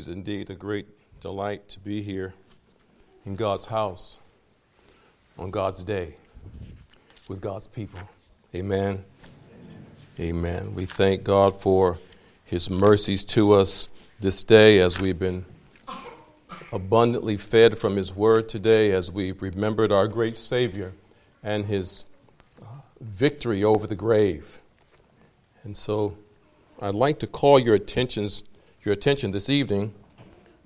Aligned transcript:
is 0.00 0.08
indeed 0.08 0.48
a 0.48 0.54
great 0.54 0.86
delight 1.20 1.68
to 1.68 1.78
be 1.78 2.00
here 2.00 2.32
in 3.26 3.36
God's 3.36 3.66
house 3.66 4.18
on 5.38 5.50
God's 5.50 5.82
day 5.82 6.14
with 7.28 7.42
God's 7.42 7.66
people. 7.66 8.00
Amen. 8.54 9.04
Amen. 10.18 10.74
We 10.74 10.86
thank 10.86 11.22
God 11.22 11.54
for 11.54 11.98
his 12.46 12.70
mercies 12.70 13.24
to 13.24 13.52
us 13.52 13.90
this 14.20 14.42
day 14.42 14.78
as 14.78 14.98
we've 14.98 15.18
been 15.18 15.44
abundantly 16.72 17.36
fed 17.36 17.76
from 17.78 17.96
his 17.96 18.16
word 18.16 18.48
today, 18.48 18.92
as 18.92 19.12
we've 19.12 19.42
remembered 19.42 19.92
our 19.92 20.08
great 20.08 20.38
Savior 20.38 20.94
and 21.42 21.66
his 21.66 22.06
uh, 22.62 22.64
victory 23.02 23.62
over 23.62 23.86
the 23.86 23.96
grave. 23.96 24.60
And 25.62 25.76
so 25.76 26.16
I'd 26.80 26.94
like 26.94 27.18
to 27.18 27.26
call 27.26 27.58
your 27.58 27.74
attentions 27.74 28.44
your 28.82 28.94
attention 28.94 29.30
this 29.30 29.50
evening 29.50 29.92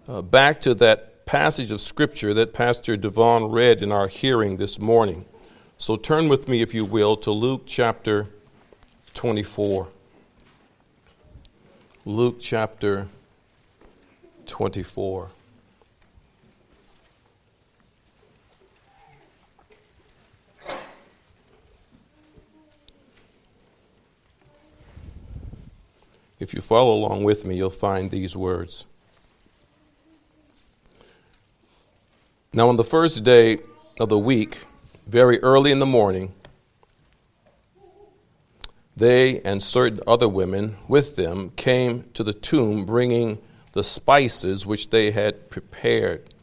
uh, 0.06 0.22
back 0.22 0.60
to 0.60 0.72
that 0.72 1.26
passage 1.26 1.72
of 1.72 1.80
Scripture 1.80 2.32
that 2.34 2.52
Pastor 2.52 2.96
Devon 2.96 3.46
read 3.46 3.82
in 3.82 3.90
our 3.90 4.06
hearing 4.06 4.56
this 4.56 4.78
morning. 4.78 5.24
So 5.78 5.96
turn 5.96 6.28
with 6.28 6.46
me, 6.46 6.62
if 6.62 6.72
you 6.72 6.84
will, 6.84 7.16
to 7.16 7.32
Luke 7.32 7.62
chapter 7.66 8.28
24. 9.14 9.88
Luke 12.04 12.36
chapter 12.38 13.08
24. 14.46 15.30
If 26.44 26.52
you 26.52 26.60
follow 26.60 26.92
along 26.92 27.24
with 27.24 27.46
me, 27.46 27.56
you'll 27.56 27.70
find 27.70 28.10
these 28.10 28.36
words. 28.36 28.84
Now, 32.52 32.68
on 32.68 32.76
the 32.76 32.84
first 32.84 33.24
day 33.24 33.60
of 33.98 34.10
the 34.10 34.18
week, 34.18 34.58
very 35.06 35.42
early 35.42 35.72
in 35.72 35.78
the 35.78 35.86
morning, 35.86 36.34
they 38.94 39.40
and 39.40 39.62
certain 39.62 40.00
other 40.06 40.28
women 40.28 40.76
with 40.86 41.16
them 41.16 41.50
came 41.56 42.10
to 42.12 42.22
the 42.22 42.34
tomb 42.34 42.84
bringing 42.84 43.38
the 43.72 43.82
spices 43.82 44.66
which 44.66 44.90
they 44.90 45.12
had 45.12 45.48
prepared. 45.48 46.34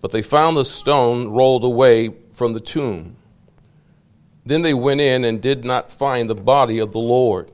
But 0.00 0.12
they 0.12 0.22
found 0.22 0.56
the 0.56 0.64
stone 0.64 1.26
rolled 1.26 1.64
away 1.64 2.14
from 2.32 2.52
the 2.52 2.60
tomb. 2.60 3.16
Then 4.46 4.62
they 4.62 4.74
went 4.74 5.00
in 5.00 5.24
and 5.24 5.42
did 5.42 5.64
not 5.64 5.90
find 5.90 6.30
the 6.30 6.36
body 6.36 6.78
of 6.78 6.92
the 6.92 7.00
Lord. 7.00 7.50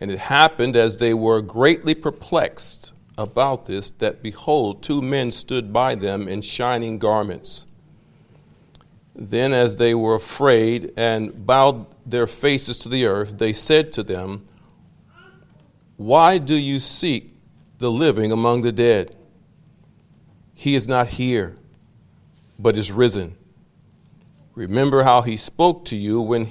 And 0.00 0.10
it 0.10 0.18
happened 0.18 0.76
as 0.76 0.98
they 0.98 1.12
were 1.14 1.42
greatly 1.42 1.94
perplexed 1.94 2.92
about 3.16 3.66
this 3.66 3.90
that 3.90 4.22
behold, 4.22 4.82
two 4.82 5.02
men 5.02 5.32
stood 5.32 5.72
by 5.72 5.96
them 5.96 6.28
in 6.28 6.40
shining 6.40 6.98
garments. 6.98 7.66
Then, 9.14 9.52
as 9.52 9.76
they 9.76 9.96
were 9.96 10.14
afraid 10.14 10.92
and 10.96 11.44
bowed 11.44 11.86
their 12.06 12.28
faces 12.28 12.78
to 12.78 12.88
the 12.88 13.06
earth, 13.06 13.38
they 13.38 13.52
said 13.52 13.92
to 13.94 14.04
them, 14.04 14.44
Why 15.96 16.38
do 16.38 16.54
you 16.54 16.78
seek 16.78 17.34
the 17.78 17.90
living 17.90 18.30
among 18.30 18.60
the 18.62 18.70
dead? 18.70 19.16
He 20.54 20.76
is 20.76 20.86
not 20.86 21.08
here, 21.08 21.56
but 22.60 22.76
is 22.76 22.92
risen. 22.92 23.36
Remember 24.54 25.02
how 25.02 25.22
he 25.22 25.36
spoke 25.36 25.84
to 25.86 25.96
you 25.96 26.20
when 26.20 26.48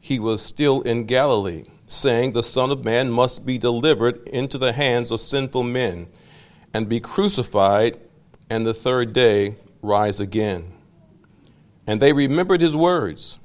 he 0.00 0.18
was 0.18 0.42
still 0.42 0.82
in 0.82 1.04
Galilee 1.04 1.64
saying, 1.92 2.32
The 2.32 2.42
Son 2.42 2.70
of 2.70 2.84
Man 2.84 3.10
must 3.10 3.44
be 3.44 3.58
delivered 3.58 4.28
into 4.28 4.58
the 4.58 4.72
hands 4.72 5.10
of 5.10 5.20
sinful 5.20 5.64
men 5.64 6.08
and 6.72 6.88
be 6.88 7.00
crucified, 7.00 7.98
and 8.48 8.66
the 8.66 8.74
third 8.74 9.12
day 9.12 9.56
rise 9.82 10.20
again. 10.20 10.72
And 11.86 12.00
they 12.00 12.12
remembered 12.12 12.60
his 12.60 12.76
words. 12.76 13.38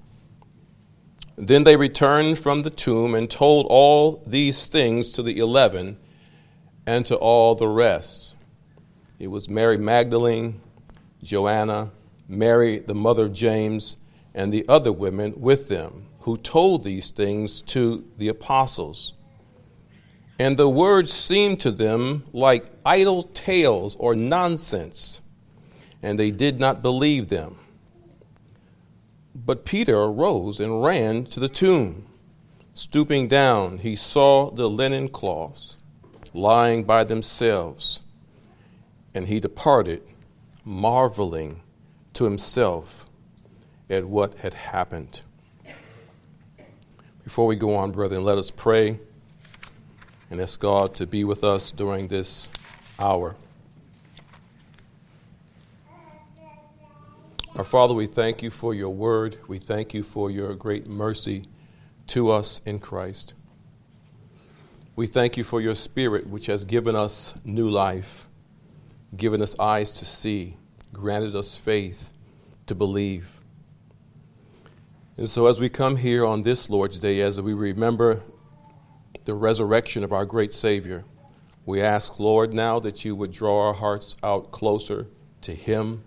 Then 1.36 1.64
they 1.64 1.76
returned 1.76 2.40
from 2.40 2.62
the 2.62 2.70
tomb 2.70 3.16
and 3.16 3.30
told 3.30 3.66
all 3.70 4.24
these 4.26 4.68
things 4.68 5.10
to 5.12 5.24
the 5.24 5.40
eleven 5.40 5.98
and 6.86 7.06
to 7.08 7.16
all 7.16 7.56
the 7.56 7.68
rest. 7.68 8.36
It 9.20 9.28
was 9.28 9.50
Mary 9.50 9.78
Magdalene, 9.78 10.62
Joanna, 11.24 11.92
Mary, 12.28 12.80
the 12.80 12.96
mother 12.96 13.26
of 13.26 13.34
James, 13.34 13.98
and 14.34 14.54
the 14.54 14.66
other 14.68 14.92
women 14.92 15.34
with 15.38 15.68
them 15.68 16.05
who 16.26 16.38
told 16.38 16.84
these 16.84 17.12
things 17.12 17.62
to 17.62 18.04
the 18.18 18.28
apostles. 18.28 19.14
And 20.40 20.58
the 20.58 20.68
words 20.68 21.14
seemed 21.14 21.60
to 21.60 21.70
them 21.70 22.24
like 22.34 22.66
idle 22.84 23.22
tales 23.22 23.96
or 24.00 24.16
nonsense, 24.16 25.22
and 26.02 26.20
they 26.20 26.32
did 26.32 26.60
not 26.60 26.82
believe 26.82 27.28
them. 27.28 27.60
But 29.36 29.66
Peter 29.66 29.96
arose 29.96 30.60
and 30.60 30.84
ran 30.84 31.26
to 31.26 31.40
the 31.40 31.48
tomb. 31.48 32.08
Stooping 32.74 33.28
down, 33.28 33.78
he 33.78 33.96
saw 33.96 34.50
the 34.50 34.68
linen 34.68 35.10
cloths 35.10 35.78
lying 36.34 36.86
by 36.86 37.04
themselves, 37.04 38.02
and 39.14 39.28
he 39.28 39.40
departed, 39.40 40.02
marveling 40.64 41.62
to 42.14 42.24
himself 42.24 43.06
at 43.92 44.06
what 44.06 44.34
had 44.40 44.56
happened. 44.56 45.22
Before 47.26 47.48
we 47.48 47.56
go 47.56 47.76
on, 47.76 47.92
brethren, 47.92 48.24
let 48.24 48.38
us 48.38 48.52
pray 48.52 49.00
and 50.30 50.40
ask 50.40 50.60
God 50.60 50.96
to 50.96 51.08
be 51.08 51.24
with 51.24 51.44
us 51.44 51.72
during 51.72 52.08
this 52.08 52.52
hour. 53.00 53.36
Our 57.56 57.64
Father, 57.64 57.96
we 57.96 58.06
thank 58.06 58.44
you 58.44 58.52
for 58.52 58.76
your 58.76 58.92
word. 58.92 59.38
We 59.48 59.58
thank 59.58 59.94
you 59.96 60.04
for 60.04 60.30
your 60.30 60.54
great 60.54 60.86
mercy 60.86 61.48
to 62.08 62.30
us 62.30 62.62
in 62.64 62.78
Christ. 62.78 63.34
We 64.96 65.08
thank 65.08 65.36
you 65.36 65.44
for 65.44 65.60
your 65.60 65.74
Spirit, 65.74 66.28
which 66.28 66.46
has 66.46 66.64
given 66.64 66.96
us 66.96 67.34
new 67.44 67.70
life, 67.70 68.28
given 69.18 69.42
us 69.42 69.58
eyes 69.58 69.94
to 69.94 70.06
see, 70.06 70.58
granted 70.94 71.36
us 71.36 71.58
faith 71.58 72.14
to 72.68 72.76
believe. 72.76 73.35
And 75.18 75.30
so, 75.30 75.48
as 75.48 75.62
we 75.62 75.70
come 75.70 75.96
here 75.96 76.26
on 76.26 76.42
this 76.42 76.70
Lord's 76.70 77.00
Day, 77.00 77.22
as 77.22 77.40
we 77.40 77.54
remember 77.54 78.22
the 79.24 79.34
resurrection 79.34 80.04
of 80.04 80.12
our 80.12 80.26
great 80.26 80.52
Savior, 80.52 81.06
we 81.66 81.82
ask, 81.82 82.20
Lord, 82.20 82.54
now 82.54 82.80
that 82.80 83.06
you 83.06 83.16
would 83.16 83.32
draw 83.32 83.68
our 83.68 83.74
hearts 83.74 84.18
out 84.22 84.52
closer 84.52 85.08
to 85.40 85.56
Him, 85.56 86.04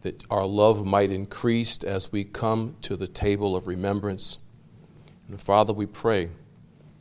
that 0.00 0.24
our 0.30 0.46
love 0.46 0.86
might 0.86 1.10
increase 1.10 1.76
as 1.84 2.10
we 2.10 2.24
come 2.24 2.76
to 2.80 2.96
the 2.96 3.06
table 3.06 3.54
of 3.54 3.66
remembrance. 3.66 4.38
And 5.28 5.38
Father, 5.38 5.74
we 5.74 5.84
pray 5.84 6.30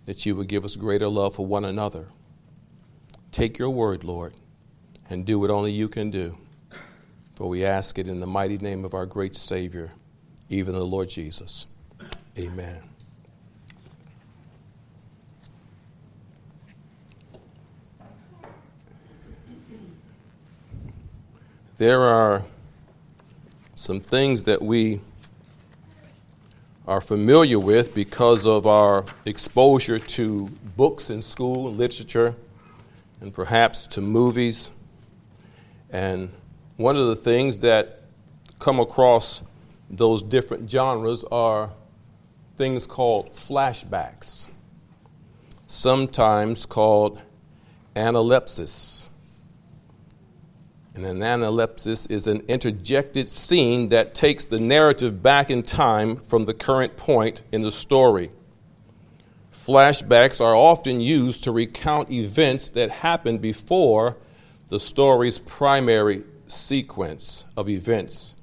that 0.03 0.25
you 0.25 0.35
would 0.35 0.49
give 0.49 0.65
us 0.65 0.75
greater 0.75 1.07
love 1.07 1.35
for 1.35 1.45
one 1.45 1.63
another. 1.63 2.07
Take 3.31 3.57
your 3.57 3.69
word, 3.69 4.03
Lord, 4.03 4.33
and 5.09 5.25
do 5.25 5.39
what 5.39 5.49
only 5.49 5.71
you 5.71 5.87
can 5.87 6.11
do. 6.11 6.37
For 7.35 7.47
we 7.47 7.63
ask 7.63 7.97
it 7.97 8.09
in 8.09 8.19
the 8.19 8.27
mighty 8.27 8.57
name 8.57 8.83
of 8.83 8.93
our 8.93 9.05
great 9.05 9.33
Savior 9.33 9.93
even 10.49 10.73
the 10.73 10.83
Lord 10.83 11.09
Jesus. 11.09 11.67
Amen. 12.37 12.81
There 21.77 22.01
are 22.01 22.43
some 23.75 24.01
things 24.01 24.43
that 24.43 24.61
we 24.61 24.99
are 26.85 26.99
familiar 26.99 27.59
with 27.59 27.93
because 27.93 28.45
of 28.45 28.65
our 28.65 29.05
exposure 29.25 29.99
to 29.99 30.47
books 30.75 31.09
in 31.09 31.21
school, 31.21 31.71
literature, 31.71 32.35
and 33.21 33.33
perhaps 33.33 33.87
to 33.87 34.01
movies. 34.01 34.71
And 35.91 36.31
one 36.77 36.97
of 36.97 37.07
the 37.07 37.15
things 37.15 37.59
that 37.59 38.01
come 38.59 38.79
across 38.79 39.43
those 39.89 40.21
different 40.21 40.69
genres 40.69 41.23
are 41.25 41.71
things 42.57 42.85
called 42.85 43.31
flashbacks, 43.31 44.47
sometimes 45.67 46.65
called 46.65 47.21
analepsis. 47.95 49.07
And 50.93 51.05
an 51.05 51.19
analepsis 51.19 52.09
is 52.11 52.27
an 52.27 52.41
interjected 52.47 53.29
scene 53.29 53.89
that 53.89 54.13
takes 54.13 54.45
the 54.45 54.59
narrative 54.59 55.23
back 55.23 55.49
in 55.49 55.63
time 55.63 56.17
from 56.17 56.43
the 56.43 56.53
current 56.53 56.97
point 56.97 57.41
in 57.51 57.61
the 57.61 57.71
story. 57.71 58.31
Flashbacks 59.53 60.41
are 60.41 60.55
often 60.55 60.99
used 60.99 61.43
to 61.45 61.51
recount 61.51 62.11
events 62.11 62.71
that 62.71 62.89
happened 62.89 63.41
before 63.41 64.17
the 64.67 64.79
story's 64.79 65.37
primary 65.37 66.23
sequence 66.47 67.45
of 67.55 67.69
events 67.69 68.35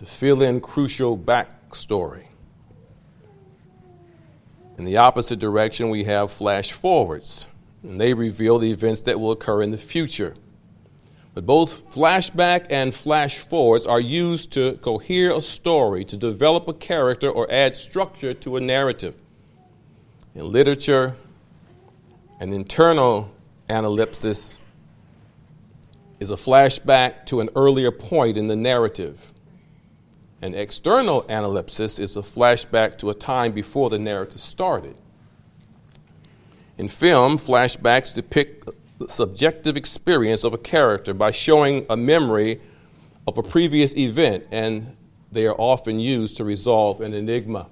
to 0.00 0.06
fill 0.06 0.40
in 0.40 0.62
crucial 0.62 1.18
backstory. 1.18 2.24
In 4.78 4.84
the 4.84 4.96
opposite 4.96 5.38
direction, 5.38 5.90
we 5.90 6.04
have 6.04 6.32
flash 6.32 6.72
forwards. 6.72 7.48
and 7.82 8.00
they 8.00 8.14
reveal 8.14 8.58
the 8.58 8.70
events 8.72 9.02
that 9.02 9.20
will 9.20 9.30
occur 9.30 9.60
in 9.60 9.72
the 9.72 9.76
future. 9.76 10.34
But 11.34 11.44
both 11.44 11.92
flashback 11.94 12.68
and 12.70 12.94
flash 12.94 13.36
forwards 13.36 13.84
are 13.84 14.00
used 14.00 14.52
to 14.52 14.78
cohere 14.78 15.36
a 15.36 15.42
story, 15.42 16.06
to 16.06 16.16
develop 16.16 16.66
a 16.66 16.72
character, 16.72 17.28
or 17.28 17.46
add 17.52 17.76
structure 17.76 18.32
to 18.32 18.56
a 18.56 18.60
narrative. 18.60 19.14
In 20.34 20.50
literature, 20.50 21.14
an 22.38 22.54
internal 22.54 23.30
analepsis 23.68 24.60
is 26.20 26.30
a 26.30 26.36
flashback 26.36 27.26
to 27.26 27.40
an 27.40 27.50
earlier 27.54 27.90
point 27.90 28.38
in 28.38 28.46
the 28.46 28.56
narrative. 28.56 29.34
An 30.42 30.54
external 30.54 31.22
analepsis 31.24 32.00
is 32.00 32.16
a 32.16 32.20
flashback 32.20 32.96
to 32.98 33.10
a 33.10 33.14
time 33.14 33.52
before 33.52 33.90
the 33.90 33.98
narrative 33.98 34.40
started. 34.40 34.96
In 36.78 36.88
film, 36.88 37.36
flashbacks 37.36 38.14
depict 38.14 38.66
the 38.98 39.06
subjective 39.08 39.76
experience 39.76 40.42
of 40.42 40.54
a 40.54 40.58
character 40.58 41.12
by 41.12 41.30
showing 41.30 41.84
a 41.90 41.96
memory 41.96 42.60
of 43.26 43.36
a 43.36 43.42
previous 43.42 43.94
event, 43.96 44.46
and 44.50 44.96
they 45.30 45.46
are 45.46 45.54
often 45.58 46.00
used 46.00 46.38
to 46.38 46.44
resolve 46.44 47.02
an 47.02 47.12
enigma. 47.12 47.66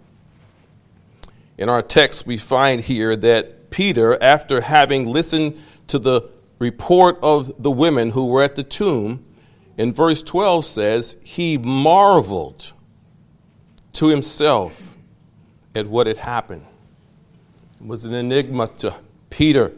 In 1.56 1.70
our 1.70 1.82
text, 1.82 2.26
we 2.26 2.36
find 2.36 2.82
here 2.82 3.16
that 3.16 3.70
Peter, 3.70 4.22
after 4.22 4.60
having 4.60 5.06
listened 5.06 5.58
to 5.86 5.98
the 5.98 6.28
report 6.58 7.18
of 7.22 7.62
the 7.62 7.70
women 7.70 8.10
who 8.10 8.26
were 8.26 8.42
at 8.42 8.56
the 8.56 8.62
tomb, 8.62 9.24
in 9.78 9.92
verse 9.92 10.22
12 10.22 10.64
says, 10.66 11.16
he 11.22 11.56
marveled 11.56 12.72
to 13.94 14.08
himself 14.08 14.96
at 15.74 15.86
what 15.86 16.08
had 16.08 16.18
happened. 16.18 16.66
It 17.80 17.86
was 17.86 18.04
an 18.04 18.12
enigma 18.12 18.66
to 18.78 18.94
Peter. 19.30 19.72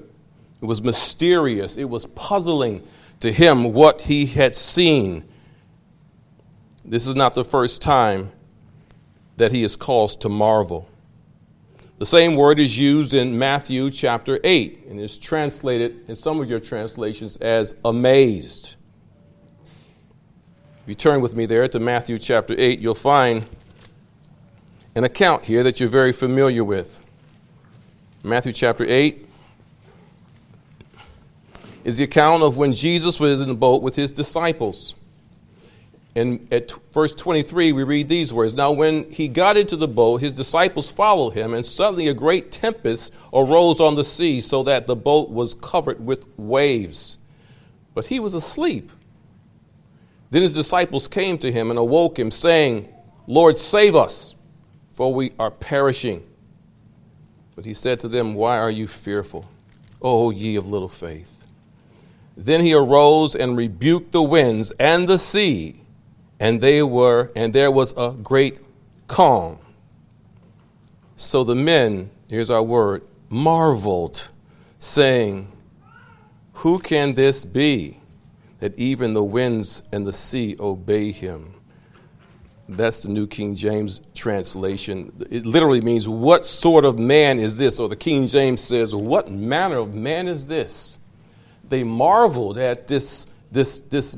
It 0.61 0.65
was 0.65 0.83
mysterious, 0.83 1.77
it 1.77 1.89
was 1.89 2.07
puzzling 2.07 2.83
to 3.21 3.31
him 3.31 3.73
what 3.75 4.01
he 4.03 4.27
had 4.27 4.55
seen. 4.55 5.25
This 6.85 7.07
is 7.07 7.15
not 7.15 7.35
the 7.35 7.45
first 7.45 7.83
time 7.83 8.33
that 9.37 9.53
he 9.53 9.63
is 9.63 9.77
caused 9.77 10.23
to 10.23 10.29
marvel. 10.29 10.89
The 11.99 12.07
same 12.07 12.35
word 12.35 12.59
is 12.59 12.79
used 12.79 13.13
in 13.13 13.39
Matthew 13.39 13.91
chapter 13.91 14.41
8 14.43 14.87
and 14.89 14.99
is 14.99 15.19
translated 15.19 16.09
in 16.09 16.17
some 16.17 16.41
of 16.41 16.49
your 16.49 16.61
translations 16.61 17.37
as 17.37 17.75
amazed. 17.85 18.77
You 20.91 20.97
turn 20.97 21.21
with 21.21 21.37
me 21.37 21.47
there 21.47 21.69
to 21.69 21.79
Matthew 21.79 22.19
chapter 22.19 22.53
8, 22.59 22.81
you'll 22.81 22.97
find 22.97 23.47
an 24.97 25.05
account 25.05 25.45
here 25.45 25.63
that 25.63 25.79
you're 25.79 25.89
very 25.89 26.11
familiar 26.11 26.65
with. 26.65 26.99
Matthew 28.25 28.53
chapter 28.53 28.85
8, 28.85 29.25
is 31.85 31.97
the 31.97 32.03
account 32.03 32.43
of 32.43 32.57
when 32.57 32.73
Jesus 32.73 33.21
was 33.21 33.41
in 33.41 33.47
the 33.47 33.55
boat 33.55 33.85
with 33.85 33.95
his 33.95 34.11
disciples. 34.11 34.97
And 36.17 36.53
at 36.53 36.73
verse 36.93 37.15
23, 37.15 37.71
we 37.71 37.85
read 37.85 38.09
these 38.09 38.33
words 38.33 38.55
Now, 38.55 38.73
when 38.73 39.09
he 39.13 39.29
got 39.29 39.57
into 39.57 39.77
the 39.77 39.87
boat, 39.87 40.21
his 40.21 40.35
disciples 40.35 40.91
followed 40.91 41.35
him, 41.35 41.55
and 41.55 41.65
suddenly 41.65 42.09
a 42.09 42.15
great 42.15 42.51
tempest 42.51 43.13
arose 43.33 43.81
on 43.81 43.95
the 43.95 44.03
sea, 44.03 44.41
so 44.41 44.65
that 44.65 44.89
the 44.89 44.97
boat 44.97 45.31
was 45.31 45.55
covered 45.55 46.05
with 46.05 46.27
waves. 46.37 47.17
But 47.95 48.07
he 48.07 48.19
was 48.19 48.35
asleep. 48.35 48.91
Then 50.31 50.43
his 50.43 50.55
disciples 50.55 51.09
came 51.09 51.39
to 51.39 51.51
him 51.51 51.71
and 51.71 51.79
awoke 51.79 52.19
him, 52.19 52.31
saying, 52.31 52.89
Lord, 53.27 53.57
save 53.57 53.97
us, 53.97 54.35
for 54.93 55.13
we 55.13 55.33
are 55.39 55.51
perishing. 55.51 56.27
But 57.57 57.65
he 57.65 57.75
said 57.75 58.01
to 58.01 58.09
them, 58.09 58.35
Why 58.35 58.59
are 58.59 58.71
you 58.71 58.87
fearful, 58.87 59.49
O 60.01 60.31
ye 60.31 60.57
of 60.57 60.67
little 60.67 60.89
faith? 60.89 61.47
Then 62.37 62.63
he 62.63 62.73
arose 62.73 63.35
and 63.35 63.57
rebuked 63.57 64.13
the 64.13 64.23
winds 64.23 64.71
and 64.73 65.09
the 65.09 65.19
sea, 65.19 65.83
and 66.39 66.61
they 66.61 66.83
were, 66.83 67.31
and 67.37 67.53
there 67.53 67.71
was 67.71 67.93
a 67.97 68.17
great 68.23 68.61
calm. 69.09 69.59
So 71.17 71.45
the 71.45 71.55
men, 71.55 72.11
here's 72.31 72.51
our 72.51 72.63
word, 72.63 73.03
marveled, 73.29 74.31
saying, 74.79 75.53
Who 76.55 76.79
can 76.79 77.13
this 77.15 77.45
be 77.45 78.00
that 78.61 78.79
even 78.79 79.15
the 79.15 79.25
winds 79.25 79.83
and 79.93 80.07
the 80.07 80.13
sea 80.13 80.57
obey 80.61 81.13
him? 81.13 81.55
That's 82.69 83.03
the 83.03 83.11
New 83.11 83.27
King 83.27 83.57
James 83.57 84.01
translation. 84.15 85.13
It 85.29 85.45
literally 85.45 85.81
means, 85.81 86.07
What 86.07 86.47
sort 86.47 86.85
of 86.85 86.99
man 86.99 87.39
is 87.39 87.59
this? 87.59 87.81
Or 87.81 87.89
the 87.89 87.97
King 87.97 88.29
James 88.29 88.63
says, 88.63 88.95
What 88.95 89.31
manner 89.31 89.79
of 89.79 89.95
man 89.95 90.29
is 90.29 90.47
this? 90.47 90.99
they 91.71 91.85
marveled 91.85 92.59
at 92.59 92.87
this, 92.89 93.27
this, 93.51 93.81
this 93.81 94.17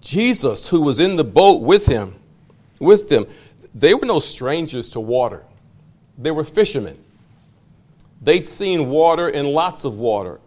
Jesus 0.00 0.68
who 0.68 0.80
was 0.80 0.98
in 0.98 1.16
the 1.16 1.24
boat 1.24 1.60
with 1.60 1.84
him, 1.84 2.14
with 2.80 3.08
them. 3.08 3.26
They 3.74 3.92
were 3.92 4.06
no 4.06 4.20
strangers 4.20 4.88
to 4.90 5.00
water. 5.00 5.44
They 6.16 6.30
were 6.30 6.44
fishermen. 6.44 6.98
They'd 8.22 8.46
seen 8.46 8.88
water 8.88 9.28
and 9.28 9.48
lots 9.48 9.84
of 9.84 9.96
water. 9.96 10.40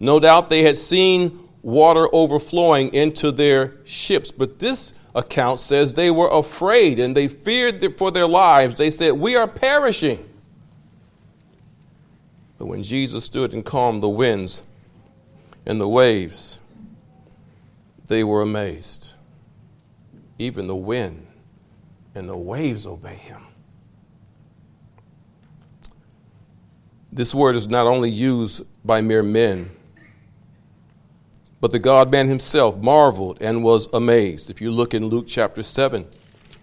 No 0.00 0.18
doubt 0.18 0.48
they 0.48 0.62
had 0.62 0.76
seen 0.76 1.48
water 1.62 2.08
overflowing 2.12 2.92
into 2.94 3.32
their 3.32 3.74
ships. 3.84 4.30
But 4.30 4.58
this 4.58 4.94
account 5.14 5.60
says 5.60 5.94
they 5.94 6.10
were 6.10 6.28
afraid 6.28 6.98
and 6.98 7.16
they 7.16 7.28
feared 7.28 7.98
for 7.98 8.10
their 8.10 8.26
lives. 8.26 8.76
They 8.76 8.90
said, 8.90 9.12
We 9.12 9.36
are 9.36 9.46
perishing. 9.46 10.26
But 12.58 12.66
when 12.66 12.82
Jesus 12.82 13.24
stood 13.24 13.54
and 13.54 13.64
calmed 13.64 14.02
the 14.02 14.08
winds 14.08 14.62
and 15.64 15.80
the 15.80 15.88
waves, 15.88 16.58
they 18.06 18.22
were 18.22 18.42
amazed. 18.42 19.14
Even 20.38 20.66
the 20.66 20.76
wind 20.76 21.26
and 22.14 22.28
the 22.28 22.36
waves 22.36 22.86
obey 22.86 23.14
him. 23.14 23.42
This 27.12 27.34
word 27.34 27.56
is 27.56 27.66
not 27.68 27.86
only 27.86 28.10
used 28.10 28.62
by 28.84 29.00
mere 29.00 29.22
men, 29.22 29.70
but 31.60 31.72
the 31.72 31.78
God 31.78 32.10
man 32.10 32.28
himself 32.28 32.76
marveled 32.78 33.38
and 33.40 33.62
was 33.62 33.86
amazed. 33.92 34.48
If 34.48 34.60
you 34.60 34.70
look 34.70 34.94
in 34.94 35.06
Luke 35.06 35.26
chapter 35.28 35.62
7, 35.62 36.06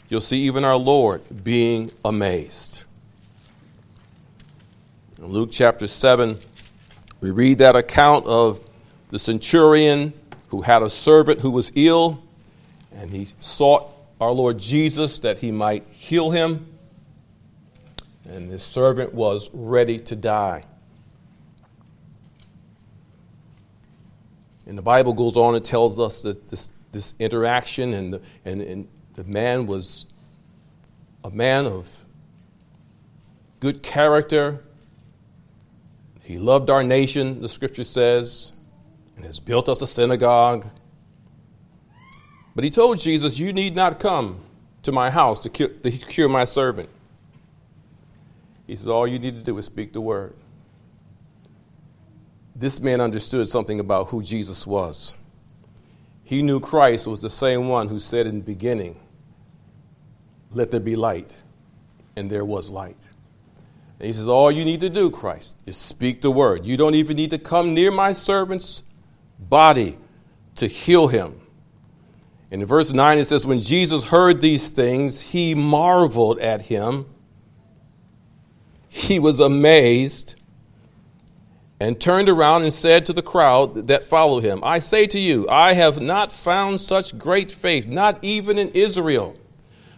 you'll 0.10 0.22
see 0.22 0.40
even 0.40 0.66
our 0.66 0.78
Lord 0.78 1.22
being 1.44 1.92
amazed. 2.04 2.86
In 5.20 5.28
Luke 5.28 5.50
chapter 5.52 5.88
7, 5.88 6.40
we 7.22 7.32
read 7.32 7.60
that 7.60 7.76
account 7.76 8.26
of 8.26 8.60
the 9.10 9.20
centurion 9.20 10.14
who 10.50 10.62
had 10.62 10.82
a 10.82 10.90
servant 10.90 11.42
who 11.42 11.52
was 11.52 11.72
ill, 11.76 12.24
and 12.92 13.12
he 13.12 13.28
sought 13.40 13.94
our 14.20 14.32
Lord 14.32 14.58
Jesus 14.58 15.20
that 15.20 15.40
he 15.40 15.52
might 15.52 15.86
heal 15.92 16.32
him. 16.32 16.68
And 18.30 18.50
his 18.50 18.64
servant 18.64 19.14
was 19.14 19.50
ready 19.54 20.00
to 20.00 20.16
die. 20.16 20.64
And 24.68 24.78
the 24.78 24.84
Bible 24.84 25.14
goes 25.14 25.38
on 25.38 25.56
and 25.56 25.64
tells 25.64 25.98
us 25.98 26.22
that 26.22 26.50
this, 26.50 26.70
this 26.92 27.14
interaction, 27.20 27.94
and 27.94 28.14
the, 28.14 28.22
and, 28.46 28.62
and 28.62 28.88
the 29.16 29.24
man 29.24 29.66
was 29.66 30.06
a 31.24 31.32
man 31.32 31.66
of 31.66 31.90
good 33.60 33.82
character. 33.82 34.64
He 36.22 36.38
loved 36.38 36.70
our 36.70 36.84
nation, 36.84 37.42
the 37.42 37.50
scripture 37.50 37.86
says 37.86 38.54
and 39.18 39.26
has 39.26 39.40
built 39.40 39.68
us 39.68 39.82
a 39.82 39.88
synagogue. 39.88 40.68
But 42.56 42.64
he 42.64 42.70
told 42.70 43.00
Jesus, 43.00 43.38
You 43.40 43.52
need 43.52 43.76
not 43.76 44.00
come 44.00 44.40
to 44.84 44.92
my 44.92 45.10
house 45.10 45.40
to 45.40 45.50
cure, 45.50 45.70
to 45.70 45.92
cure 45.92 46.30
my 46.30 46.46
servant. 46.46 46.90
He 48.68 48.76
says, 48.76 48.88
All 48.88 49.08
you 49.08 49.20
need 49.20 49.36
to 49.38 49.44
do 49.44 49.58
is 49.58 49.66
speak 49.66 49.92
the 49.92 50.02
word. 50.02 50.36
This 52.58 52.80
man 52.80 53.02
understood 53.02 53.48
something 53.48 53.80
about 53.80 54.08
who 54.08 54.24
Jesus 54.24 54.66
was. 54.66 55.14
He 56.24 56.42
knew 56.42 56.60
Christ 56.60 57.06
was 57.06 57.22
the 57.22 57.30
same 57.30 57.68
one 57.68 57.88
who 57.88 58.00
said 58.00 58.26
in 58.26 58.40
the 58.40 58.44
beginning, 58.44 59.00
Let 60.52 60.72
there 60.72 60.80
be 60.80 60.96
light. 60.96 61.38
And 62.16 62.32
there 62.32 62.44
was 62.44 62.72
light. 62.72 62.98
And 64.00 64.08
he 64.08 64.12
says, 64.12 64.28
All 64.28 64.52
you 64.52 64.66
need 64.66 64.80
to 64.80 64.90
do, 64.90 65.12
Christ, 65.12 65.56
is 65.68 65.78
speak 65.78 66.22
the 66.22 66.32
word. 66.32 66.66
You 66.66 66.78
don't 66.78 66.96
even 66.96 67.16
need 67.16 67.30
to 67.30 67.38
come 67.38 67.76
near 67.76 67.92
my 67.92 68.12
servant's 68.12 68.82
body 69.38 69.96
to 70.56 70.66
heal 70.66 71.10
him. 71.10 71.40
And 72.50 72.64
in 72.64 72.68
verse 72.68 72.92
9 72.92 73.20
it 73.20 73.26
says, 73.26 73.46
When 73.46 73.62
Jesus 73.62 74.06
heard 74.06 74.42
these 74.42 74.72
things, 74.72 75.22
he 75.22 75.54
marveled 75.54 76.40
at 76.40 76.64
him. 76.64 77.06
He 78.90 79.20
was 79.20 79.40
amazed 79.40 80.37
and 81.80 82.00
turned 82.00 82.28
around 82.28 82.64
and 82.64 82.74
said 82.74 83.06
to 83.06 83.14
the 83.14 83.22
crowd 83.22 83.88
that 83.88 84.04
followed 84.04 84.44
him, 84.44 84.64
I 84.64 84.80
say 84.80 85.06
to 85.08 85.20
you, 85.20 85.48
I 85.50 85.74
have 85.74 86.02
not 86.02 86.32
found 86.32 86.80
such 86.80 87.18
great 87.18 87.52
faith, 87.52 87.86
not 87.86 88.18
even 88.24 88.58
in 88.58 88.70
Israel, 88.70 89.36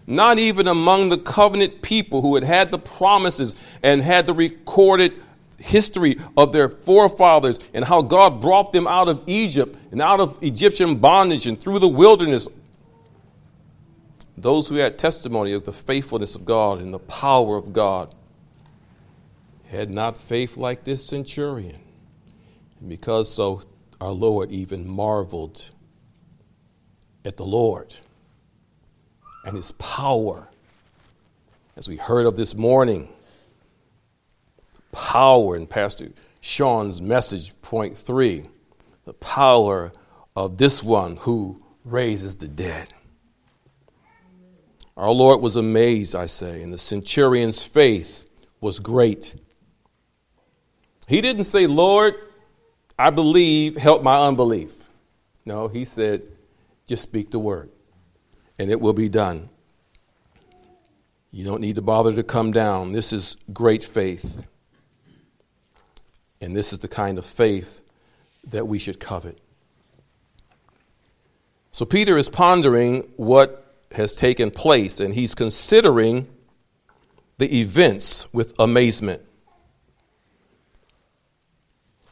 not 0.06 0.40
even 0.40 0.68
among 0.68 1.10
the 1.10 1.18
covenant 1.18 1.82
people 1.82 2.22
who 2.22 2.36
had 2.36 2.44
had 2.44 2.72
the 2.72 2.80
promises 2.80 3.56
and 3.82 4.02
had 4.02 4.28
the 4.28 4.34
recorded 4.34 5.14
history 5.58 6.18
of 6.36 6.52
their 6.52 6.70
forefathers 6.70 7.60
and 7.74 7.86
how 7.86 8.02
God 8.02 8.42
brought 8.42 8.72
them 8.72 8.88
out 8.88 9.08
of 9.08 9.24
Egypt 9.28 9.78
and 9.92 10.02
out 10.02 10.20
of 10.20 10.38
Egyptian 10.42 10.98
bondage 10.98 11.48
and 11.48 11.60
through 11.60 11.80
the 11.80 11.88
wilderness. 11.88 12.48
Those 14.38 14.68
who 14.68 14.76
had 14.76 14.98
testimony 14.98 15.54
of 15.54 15.66
the 15.66 15.74
faithfulness 15.74 16.36
of 16.36 16.46
God 16.46 16.80
and 16.80 16.94
the 16.94 17.00
power 17.00 17.58
of 17.58 17.74
God 17.74 18.16
had 19.70 19.92
not 19.92 20.18
faith 20.18 20.58
like 20.58 20.84
this 20.84 21.06
centurion. 21.06 21.78
And 22.80 22.90
because 22.90 23.34
so, 23.34 23.62
our 24.02 24.12
Lord 24.12 24.52
even 24.52 24.88
marveled 24.88 25.70
at 27.24 27.38
the 27.38 27.46
Lord 27.46 27.94
and 29.46 29.56
his 29.56 29.72
power. 29.74 30.48
As 31.76 31.88
we 31.88 31.98
heard 31.98 32.26
of 32.26 32.36
this 32.36 32.56
morning, 32.56 33.10
power 34.92 35.56
in 35.56 35.68
Pastor 35.68 36.10
Sean's 36.42 37.02
message, 37.02 37.54
point 37.62 37.96
three, 37.96 38.46
the 39.06 39.14
power 39.14 39.92
of 40.36 40.58
this 40.58 40.84
one 40.84 41.18
who 41.18 41.62
raises 41.86 42.38
the 42.38 42.48
dead. 42.48 42.94
Our 44.98 45.12
Lord 45.12 45.42
was 45.42 45.56
amazed, 45.56 46.16
I 46.16 46.26
say, 46.26 46.62
and 46.64 46.74
the 46.74 46.78
centurion's 46.78 47.64
faith 47.64 48.28
was 48.60 48.80
great. 48.80 49.36
He 51.10 51.22
didn't 51.22 51.46
say, 51.46 51.66
Lord, 51.66 52.14
I 52.98 53.10
believe, 53.10 53.76
help 53.76 54.04
my 54.04 54.28
unbelief. 54.28 54.92
No, 55.44 55.68
he 55.68 55.84
said, 55.84 56.22
just 56.86 57.02
speak 57.02 57.32
the 57.32 57.40
word 57.40 57.72
and 58.60 58.70
it 58.70 58.80
will 58.80 58.94
be 58.94 59.10
done. 59.10 59.50
You 61.32 61.46
don't 61.46 61.62
need 61.62 61.78
to 61.78 61.82
bother 61.82 62.14
to 62.14 62.22
come 62.22 62.52
down. 62.52 62.92
This 62.92 63.12
is 63.12 63.38
great 63.52 63.84
faith. 63.84 64.46
And 66.42 66.56
this 66.56 66.72
is 66.74 66.78
the 66.78 66.88
kind 66.88 67.18
of 67.18 67.26
faith 67.26 67.82
that 68.52 68.68
we 68.68 68.78
should 68.78 69.00
covet. 69.00 69.40
So 71.72 71.86
Peter 71.86 72.18
is 72.18 72.30
pondering 72.30 73.12
what 73.18 73.78
has 73.94 74.14
taken 74.14 74.52
place 74.52 75.00
and 75.00 75.16
he's 75.16 75.34
considering 75.34 76.28
the 77.40 77.62
events 77.62 78.32
with 78.32 78.54
amazement. 78.60 79.24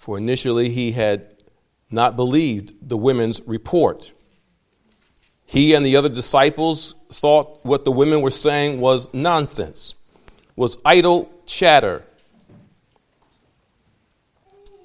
For 0.08 0.18
initially, 0.18 0.70
he 0.70 0.94
had 0.94 1.36
not 1.92 2.16
believed 2.16 2.88
the 2.88 2.96
women's 2.96 3.42
report. 3.46 4.14
He 5.46 5.74
and 5.74 5.86
the 5.86 5.98
other 5.98 6.08
disciples 6.08 6.96
thought 7.12 7.60
what 7.66 7.84
the 7.84 7.92
women 7.92 8.22
were 8.22 8.32
saying 8.32 8.80
was 8.80 9.14
nonsense, 9.14 9.96
was 10.56 10.78
idle 10.86 11.30
chatter. 11.46 12.06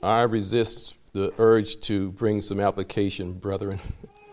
I 0.03 0.23
resist 0.23 0.97
the 1.13 1.33
urge 1.39 1.81
to 1.83 2.11
bring 2.11 2.41
some 2.41 2.59
application, 2.59 3.35
brethren, 3.35 3.79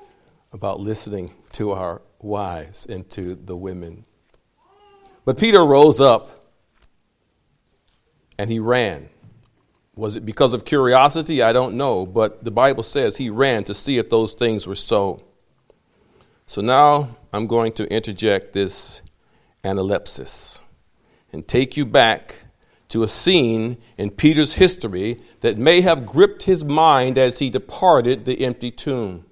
about 0.53 0.79
listening 0.79 1.35
to 1.51 1.69
our 1.69 2.01
wives 2.19 2.87
and 2.87 3.07
to 3.11 3.35
the 3.35 3.55
women. 3.55 4.05
But 5.23 5.37
Peter 5.37 5.63
rose 5.63 5.99
up 5.99 6.51
and 8.39 8.49
he 8.49 8.57
ran. 8.57 9.09
Was 9.99 10.15
it 10.15 10.25
because 10.25 10.53
of 10.53 10.63
curiosity? 10.63 11.43
I 11.43 11.51
don't 11.51 11.75
know, 11.75 12.05
but 12.05 12.45
the 12.45 12.51
Bible 12.51 12.83
says 12.83 13.17
he 13.17 13.29
ran 13.29 13.65
to 13.65 13.73
see 13.73 13.97
if 13.97 14.09
those 14.09 14.33
things 14.33 14.65
were 14.65 14.73
so. 14.73 15.19
So 16.45 16.61
now 16.61 17.17
I'm 17.33 17.47
going 17.47 17.73
to 17.73 17.93
interject 17.93 18.53
this 18.53 19.03
analepsis 19.61 20.63
and 21.33 21.45
take 21.45 21.75
you 21.75 21.85
back 21.85 22.45
to 22.87 23.03
a 23.03 23.09
scene 23.09 23.77
in 23.97 24.11
Peter's 24.11 24.53
history 24.53 25.19
that 25.41 25.57
may 25.57 25.81
have 25.81 26.05
gripped 26.05 26.43
his 26.43 26.63
mind 26.63 27.17
as 27.17 27.39
he 27.39 27.49
departed 27.49 28.23
the 28.23 28.45
empty 28.45 28.71
tomb. 28.71 29.25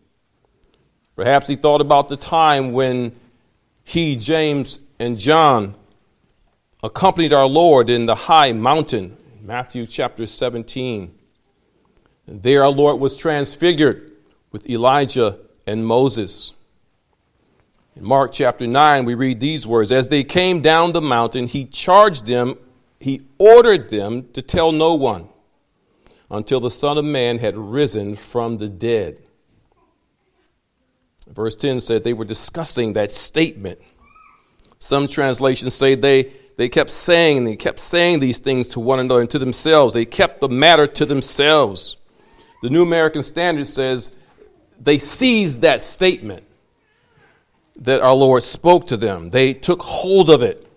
Perhaps 1.15 1.47
he 1.47 1.55
thought 1.55 1.79
about 1.79 2.09
the 2.09 2.17
time 2.17 2.73
when 2.73 3.15
he, 3.85 4.17
James, 4.17 4.79
and 4.99 5.17
John 5.17 5.75
accompanied 6.83 7.31
our 7.31 7.47
Lord 7.47 7.89
in 7.89 8.05
the 8.05 8.15
high 8.15 8.51
mountain 8.51 9.17
Matthew 9.47 9.85
chapter 9.85 10.25
17. 10.25 11.17
There 12.27 12.65
our 12.65 12.69
Lord 12.69 12.99
was 12.99 13.17
transfigured 13.17 14.11
with 14.51 14.69
Elijah 14.69 15.39
and 15.65 15.87
Moses. 15.87 16.51
In 17.95 18.03
Mark 18.03 18.33
chapter 18.33 18.67
9, 18.67 19.05
we 19.05 19.15
read 19.15 19.39
these 19.39 19.65
words 19.65 19.89
As 19.89 20.09
they 20.09 20.25
came 20.25 20.59
down 20.59 20.91
the 20.91 21.01
mountain, 21.01 21.47
he 21.47 21.63
charged 21.63 22.25
them, 22.25 22.57
he 22.99 23.21
ordered 23.37 23.89
them 23.89 24.27
to 24.33 24.41
tell 24.41 24.73
no 24.73 24.95
one 24.95 25.29
until 26.29 26.59
the 26.59 26.69
Son 26.69 26.97
of 26.97 27.05
Man 27.05 27.39
had 27.39 27.55
risen 27.55 28.15
from 28.15 28.57
the 28.57 28.67
dead. 28.67 29.17
Verse 31.25 31.55
10 31.55 31.79
said 31.79 32.03
they 32.03 32.11
were 32.11 32.25
discussing 32.25 32.91
that 32.93 33.13
statement. 33.13 33.79
Some 34.77 35.07
translations 35.07 35.73
say 35.73 35.95
they 35.95 36.33
they 36.57 36.69
kept 36.69 36.89
saying, 36.89 37.43
they 37.43 37.55
kept 37.55 37.79
saying 37.79 38.19
these 38.19 38.39
things 38.39 38.67
to 38.69 38.79
one 38.79 38.99
another 38.99 39.21
and 39.21 39.29
to 39.29 39.39
themselves. 39.39 39.93
They 39.93 40.05
kept 40.05 40.41
the 40.41 40.49
matter 40.49 40.87
to 40.87 41.05
themselves. 41.05 41.97
The 42.63 42.71
New 42.71 42.81
American 42.81 43.21
Standard 43.21 43.67
says 43.67 44.11
they 44.79 44.97
seized 44.97 45.61
that 45.61 45.83
statement 45.83 46.43
that 47.77 48.01
our 48.01 48.15
Lord 48.15 48.41
spoke 48.41 48.87
to 48.87 48.97
them. 48.97 49.29
They 49.29 49.53
took 49.53 49.83
hold 49.83 50.31
of 50.31 50.41
it. 50.41 50.67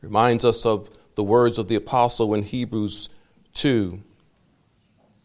Reminds 0.00 0.44
us 0.44 0.64
of 0.64 0.88
the 1.16 1.24
words 1.24 1.58
of 1.58 1.66
the 1.66 1.74
apostle 1.74 2.32
in 2.32 2.44
Hebrews 2.44 3.08
2. 3.54 4.00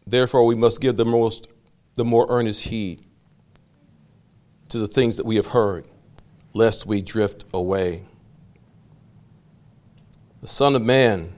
Therefore, 0.04 0.44
we 0.44 0.56
must 0.56 0.80
give 0.80 0.96
the 0.96 1.04
most 1.04 1.48
the 1.94 2.04
more 2.04 2.26
earnest 2.28 2.64
heed 2.64 3.04
to 4.68 4.78
the 4.78 4.88
things 4.88 5.16
that 5.16 5.24
we 5.24 5.36
have 5.36 5.46
heard, 5.46 5.86
lest 6.52 6.86
we 6.86 7.00
drift 7.00 7.44
away 7.54 8.04
the 10.40 10.48
Son 10.48 10.76
of 10.76 10.82
Man 10.82 11.32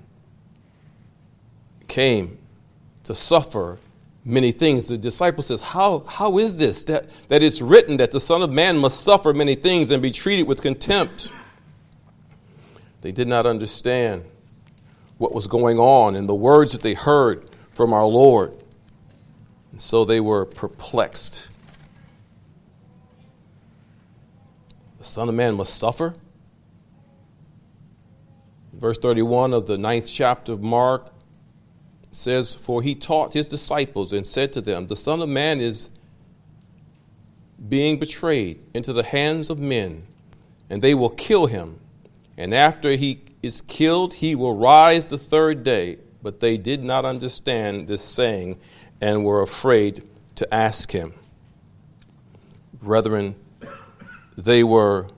came 1.86 2.38
to 3.04 3.14
suffer 3.14 3.78
many 4.24 4.52
things. 4.52 4.88
The 4.88 4.98
disciple 4.98 5.42
says, 5.42 5.60
How, 5.60 6.04
how 6.06 6.38
is 6.38 6.58
this 6.58 6.84
that, 6.84 7.08
that 7.28 7.42
it's 7.42 7.60
written 7.60 7.96
that 7.96 8.10
the 8.10 8.20
Son 8.20 8.42
of 8.42 8.50
Man 8.50 8.76
must 8.76 9.02
suffer 9.02 9.32
many 9.32 9.54
things 9.54 9.90
and 9.90 10.02
be 10.02 10.10
treated 10.10 10.46
with 10.46 10.62
contempt? 10.62 11.30
They 13.00 13.12
did 13.12 13.28
not 13.28 13.46
understand 13.46 14.24
what 15.18 15.34
was 15.34 15.46
going 15.46 15.78
on 15.78 16.14
and 16.14 16.28
the 16.28 16.34
words 16.34 16.72
that 16.72 16.82
they 16.82 16.94
heard 16.94 17.48
from 17.72 17.92
our 17.92 18.04
Lord. 18.04 18.52
And 19.72 19.80
so 19.80 20.04
they 20.04 20.20
were 20.20 20.44
perplexed. 20.44 21.48
The 24.98 25.04
Son 25.04 25.28
of 25.28 25.34
Man 25.34 25.54
must 25.54 25.76
suffer? 25.76 26.14
Verse 28.78 28.96
31 28.98 29.52
of 29.52 29.66
the 29.66 29.76
ninth 29.76 30.06
chapter 30.06 30.52
of 30.52 30.62
Mark 30.62 31.12
says, 32.12 32.54
For 32.54 32.80
he 32.80 32.94
taught 32.94 33.32
his 33.32 33.48
disciples 33.48 34.12
and 34.12 34.24
said 34.24 34.52
to 34.52 34.60
them, 34.60 34.86
The 34.86 34.94
Son 34.94 35.20
of 35.20 35.28
Man 35.28 35.60
is 35.60 35.90
being 37.68 37.98
betrayed 37.98 38.60
into 38.72 38.92
the 38.92 39.02
hands 39.02 39.50
of 39.50 39.58
men, 39.58 40.06
and 40.70 40.80
they 40.80 40.94
will 40.94 41.10
kill 41.10 41.46
him. 41.46 41.80
And 42.36 42.54
after 42.54 42.92
he 42.92 43.20
is 43.42 43.62
killed, 43.62 44.14
he 44.14 44.36
will 44.36 44.54
rise 44.54 45.06
the 45.06 45.18
third 45.18 45.64
day. 45.64 45.98
But 46.22 46.38
they 46.38 46.56
did 46.56 46.84
not 46.84 47.04
understand 47.04 47.88
this 47.88 48.04
saying 48.04 48.60
and 49.00 49.24
were 49.24 49.42
afraid 49.42 50.04
to 50.36 50.54
ask 50.54 50.92
him. 50.92 51.14
Brethren, 52.74 53.34
they 54.36 54.62
were 54.62 55.08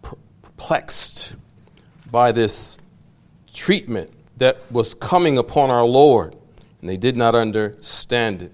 perplexed 0.00 1.34
by 2.12 2.30
this 2.30 2.78
treatment 3.52 4.10
that 4.36 4.58
was 4.70 4.94
coming 4.94 5.38
upon 5.38 5.70
our 5.70 5.84
Lord, 5.84 6.36
and 6.80 6.88
they 6.88 6.98
did 6.98 7.16
not 7.16 7.34
understand 7.34 8.42
it. 8.42 8.52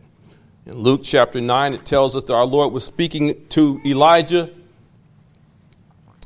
In 0.64 0.74
Luke 0.78 1.00
chapter 1.02 1.40
9, 1.40 1.74
it 1.74 1.84
tells 1.84 2.14
us 2.14 2.24
that 2.24 2.34
our 2.34 2.46
Lord 2.46 2.72
was 2.72 2.84
speaking 2.84 3.46
to 3.48 3.80
Elijah 3.84 4.50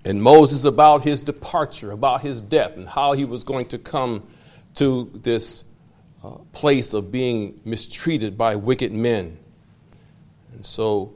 and 0.04 0.22
Moses 0.22 0.64
about 0.64 1.02
his 1.02 1.22
departure, 1.22 1.92
about 1.92 2.20
his 2.20 2.42
death, 2.42 2.76
and 2.76 2.88
how 2.88 3.12
he 3.12 3.24
was 3.24 3.44
going 3.44 3.66
to 3.66 3.78
come 3.78 4.26
to 4.74 5.10
this 5.14 5.64
uh, 6.22 6.30
place 6.52 6.92
of 6.92 7.10
being 7.10 7.60
mistreated 7.64 8.36
by 8.36 8.56
wicked 8.56 8.92
men. 8.92 9.38
And 10.52 10.66
so 10.66 11.14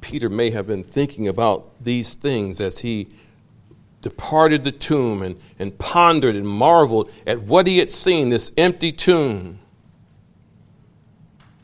Peter 0.00 0.28
may 0.30 0.50
have 0.50 0.66
been 0.66 0.84
thinking 0.84 1.28
about 1.28 1.84
these 1.84 2.14
things 2.14 2.60
as 2.60 2.78
he 2.78 3.08
departed 4.02 4.64
the 4.64 4.72
tomb 4.72 5.22
and, 5.22 5.40
and 5.58 5.76
pondered 5.78 6.36
and 6.36 6.46
marveled 6.46 7.10
at 7.26 7.42
what 7.42 7.66
he 7.66 7.78
had 7.78 7.90
seen 7.90 8.28
this 8.28 8.52
empty 8.56 8.92
tomb. 8.92 9.58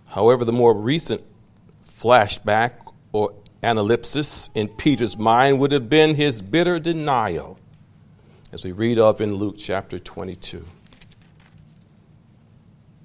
However, 0.06 0.44
the 0.44 0.52
more 0.52 0.74
recent 0.74 1.22
flashback 1.86 2.72
or 3.12 3.34
analepsis 3.62 4.50
in 4.54 4.68
Peter's 4.68 5.16
mind 5.16 5.58
would 5.58 5.72
have 5.72 5.88
been 5.88 6.14
his 6.14 6.42
bitter 6.42 6.78
denial, 6.78 7.58
as 8.52 8.64
we 8.64 8.72
read 8.72 8.98
of 8.98 9.20
in 9.20 9.34
Luke 9.34 9.56
chapter 9.58 9.98
22. 9.98 10.64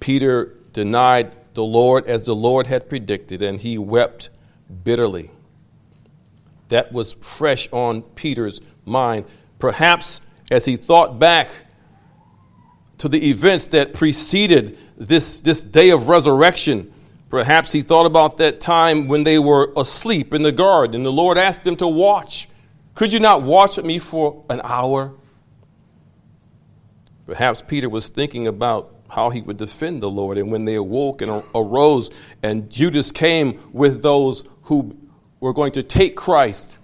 Peter 0.00 0.56
denied 0.72 1.34
the 1.54 1.64
Lord 1.64 2.06
as 2.06 2.24
the 2.24 2.34
Lord 2.34 2.66
had 2.66 2.88
predicted, 2.88 3.42
and 3.42 3.60
he 3.60 3.78
wept 3.78 4.30
bitterly. 4.84 5.30
That 6.68 6.92
was 6.92 7.14
fresh 7.14 7.68
on 7.72 8.02
Peter's 8.02 8.60
mind. 8.90 9.24
Perhaps 9.58 10.20
as 10.50 10.64
he 10.64 10.76
thought 10.76 11.18
back 11.18 11.48
to 12.98 13.08
the 13.08 13.30
events 13.30 13.68
that 13.68 13.94
preceded 13.94 14.78
this, 14.98 15.40
this 15.40 15.62
day 15.62 15.90
of 15.90 16.08
resurrection, 16.08 16.92
perhaps 17.30 17.72
he 17.72 17.82
thought 17.82 18.06
about 18.06 18.36
that 18.38 18.60
time 18.60 19.08
when 19.08 19.24
they 19.24 19.38
were 19.38 19.72
asleep 19.76 20.34
in 20.34 20.42
the 20.42 20.52
garden 20.52 20.96
and 20.96 21.06
the 21.06 21.12
Lord 21.12 21.38
asked 21.38 21.64
them 21.64 21.76
to 21.76 21.86
watch. 21.86 22.48
Could 22.94 23.12
you 23.12 23.20
not 23.20 23.42
watch 23.42 23.78
me 23.82 23.98
for 23.98 24.44
an 24.50 24.60
hour? 24.62 25.14
Perhaps 27.26 27.62
Peter 27.62 27.88
was 27.88 28.08
thinking 28.08 28.48
about 28.48 28.92
how 29.08 29.30
he 29.30 29.40
would 29.40 29.56
defend 29.56 30.02
the 30.02 30.10
Lord. 30.10 30.36
And 30.36 30.50
when 30.50 30.64
they 30.64 30.74
awoke 30.74 31.22
and 31.22 31.44
arose, 31.54 32.10
and 32.42 32.68
Judas 32.70 33.12
came 33.12 33.60
with 33.72 34.02
those 34.02 34.44
who 34.62 34.96
were 35.38 35.52
going 35.52 35.72
to 35.72 35.82
take 35.82 36.16
Christ, 36.16 36.79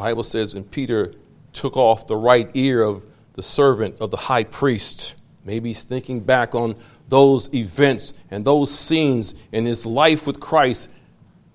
Bible 0.00 0.22
says, 0.22 0.54
and 0.54 0.68
Peter 0.70 1.12
took 1.52 1.76
off 1.76 2.06
the 2.06 2.16
right 2.16 2.50
ear 2.54 2.82
of 2.82 3.04
the 3.34 3.42
servant 3.42 4.00
of 4.00 4.10
the 4.10 4.16
high 4.16 4.44
priest. 4.44 5.14
Maybe 5.44 5.68
he's 5.68 5.82
thinking 5.82 6.20
back 6.20 6.54
on 6.54 6.74
those 7.10 7.52
events 7.52 8.14
and 8.30 8.42
those 8.42 8.76
scenes 8.76 9.34
in 9.52 9.66
his 9.66 9.84
life 9.84 10.26
with 10.26 10.40
Christ 10.40 10.88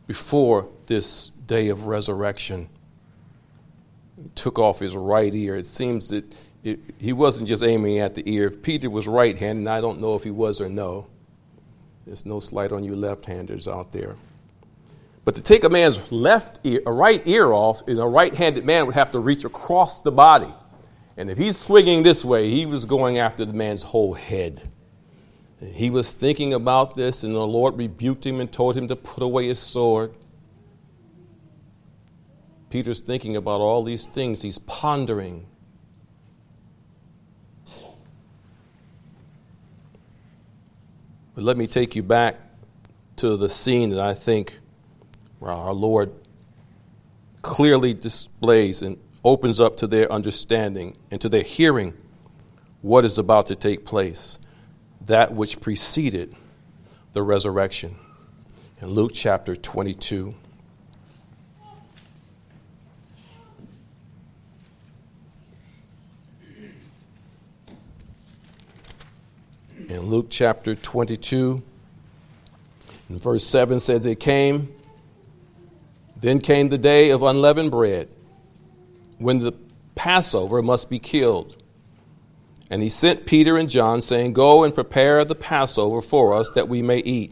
before 0.05 0.69
this 0.85 1.31
day 1.47 1.69
of 1.69 1.87
resurrection. 1.87 2.69
He 4.15 4.29
took 4.35 4.59
off 4.59 4.77
his 4.77 4.95
right 4.95 5.33
ear. 5.33 5.55
It 5.55 5.65
seems 5.65 6.09
that 6.09 6.31
it, 6.63 6.79
he 6.99 7.13
wasn't 7.13 7.49
just 7.49 7.63
aiming 7.63 7.97
at 7.97 8.13
the 8.13 8.31
ear. 8.31 8.45
If 8.45 8.61
Peter 8.61 8.91
was 8.91 9.07
right 9.07 9.35
handed, 9.35 9.67
I 9.67 9.81
don't 9.81 9.99
know 9.99 10.13
if 10.15 10.23
he 10.23 10.29
was 10.29 10.61
or 10.61 10.69
no. 10.69 11.07
There's 12.05 12.27
no 12.27 12.39
slight 12.39 12.71
on 12.71 12.83
you 12.83 12.95
left 12.95 13.25
handers 13.25 13.67
out 13.67 13.91
there. 13.91 14.15
But 15.25 15.33
to 15.35 15.41
take 15.41 15.63
a 15.63 15.69
man's 15.69 16.11
left 16.11 16.59
ear, 16.63 16.81
a 16.85 16.91
right 16.91 17.25
ear 17.27 17.51
off, 17.51 17.85
a 17.87 17.95
right 18.07 18.33
handed 18.33 18.63
man 18.63 18.85
would 18.85 18.93
have 18.93 19.11
to 19.11 19.19
reach 19.19 19.43
across 19.43 20.01
the 20.01 20.11
body. 20.11 20.53
And 21.17 21.31
if 21.31 21.37
he's 21.37 21.57
swinging 21.57 22.03
this 22.03 22.23
way, 22.23 22.51
he 22.51 22.67
was 22.67 22.85
going 22.85 23.17
after 23.17 23.43
the 23.43 23.53
man's 23.53 23.81
whole 23.81 24.13
head. 24.13 24.69
He 25.59 25.89
was 25.89 26.13
thinking 26.13 26.53
about 26.53 26.95
this, 26.95 27.23
and 27.23 27.33
the 27.33 27.39
Lord 27.39 27.75
rebuked 27.75 28.23
him 28.23 28.39
and 28.39 28.51
told 28.51 28.77
him 28.77 28.87
to 28.87 28.95
put 28.95 29.23
away 29.23 29.47
his 29.47 29.57
sword. 29.57 30.13
Peter's 32.69 32.99
thinking 32.99 33.35
about 33.35 33.61
all 33.61 33.81
these 33.83 34.05
things, 34.05 34.41
he's 34.41 34.59
pondering. 34.59 35.47
But 41.33 41.43
let 41.43 41.57
me 41.57 41.65
take 41.65 41.95
you 41.95 42.03
back 42.03 42.39
to 43.15 43.37
the 43.37 43.49
scene 43.49 43.89
that 43.89 43.99
I 43.99 44.13
think 44.13 44.59
where 45.45 45.53
our 45.53 45.73
Lord 45.73 46.11
clearly 47.43 47.93
displays 47.93 48.81
and 48.81 48.97
opens 49.23 49.59
up 49.59 49.77
to 49.77 49.85
their 49.85 50.11
understanding 50.11 50.97
and 51.11 51.21
to 51.21 51.29
their 51.29 51.43
hearing 51.43 51.93
what 52.81 53.05
is 53.05 53.19
about 53.19 53.45
to 53.45 53.55
take 53.55 53.85
place, 53.85 54.39
that 55.01 55.35
which 55.35 55.61
preceded 55.61 56.35
the 57.13 57.21
resurrection. 57.21 57.95
In 58.81 58.89
Luke 58.89 59.11
chapter 59.13 59.55
22. 59.55 60.33
in 69.87 70.01
Luke 70.07 70.27
chapter 70.31 70.73
22. 70.73 71.61
And 73.09 73.21
verse 73.21 73.45
7 73.45 73.77
says, 73.77 74.07
It 74.07 74.19
came, 74.19 74.74
then 76.25 76.39
came 76.39 76.69
the 76.69 76.77
day 76.77 77.11
of 77.11 77.21
unleavened 77.21 77.69
bread, 77.69 78.09
when 79.19 79.37
the 79.37 79.53
Passover 79.93 80.63
must 80.63 80.89
be 80.89 80.97
killed. 80.97 81.61
And 82.69 82.81
he 82.81 82.89
sent 82.89 83.27
Peter 83.27 83.57
and 83.57 83.69
John, 83.69 84.01
saying, 84.01 84.33
Go 84.33 84.63
and 84.63 84.73
prepare 84.73 85.23
the 85.23 85.35
Passover 85.35 86.01
for 86.01 86.33
us 86.33 86.49
that 86.55 86.67
we 86.67 86.81
may 86.81 86.97
eat. 86.97 87.31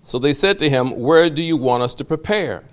So 0.00 0.18
they 0.18 0.32
said 0.32 0.58
to 0.60 0.70
him, 0.70 0.98
Where 0.98 1.28
do 1.28 1.42
you 1.42 1.58
want 1.58 1.82
us 1.82 1.94
to 1.96 2.04
prepare? 2.04 2.64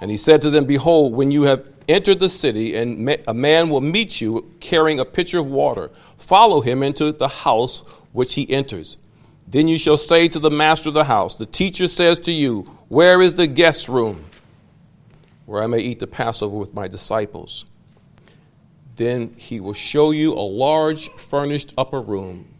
And 0.00 0.10
he 0.10 0.16
said 0.16 0.40
to 0.40 0.50
them, 0.50 0.64
Behold, 0.64 1.14
when 1.14 1.30
you 1.30 1.42
have 1.42 1.68
entered 1.86 2.18
the 2.18 2.30
city, 2.30 2.74
and 2.76 3.14
a 3.28 3.34
man 3.34 3.68
will 3.68 3.82
meet 3.82 4.22
you 4.22 4.50
carrying 4.60 5.00
a 5.00 5.04
pitcher 5.04 5.38
of 5.38 5.46
water, 5.46 5.90
follow 6.16 6.62
him 6.62 6.82
into 6.82 7.12
the 7.12 7.28
house 7.28 7.80
which 8.12 8.32
he 8.34 8.50
enters. 8.50 8.96
Then 9.46 9.68
you 9.68 9.76
shall 9.76 9.98
say 9.98 10.28
to 10.28 10.38
the 10.38 10.50
master 10.50 10.88
of 10.88 10.94
the 10.94 11.04
house, 11.04 11.34
The 11.34 11.44
teacher 11.44 11.88
says 11.88 12.18
to 12.20 12.32
you, 12.32 12.62
Where 12.88 13.20
is 13.20 13.34
the 13.34 13.46
guest 13.46 13.88
room 13.88 14.24
where 15.46 15.62
I 15.62 15.66
may 15.66 15.78
eat 15.78 16.00
the 16.00 16.06
Passover 16.06 16.56
with 16.56 16.74
my 16.74 16.88
disciples? 16.88 17.64
Then 18.96 19.28
he 19.36 19.60
will 19.60 19.74
show 19.74 20.10
you 20.10 20.32
a 20.32 20.40
large 20.40 21.08
furnished 21.10 21.72
upper 21.78 22.00
room. 22.00 22.54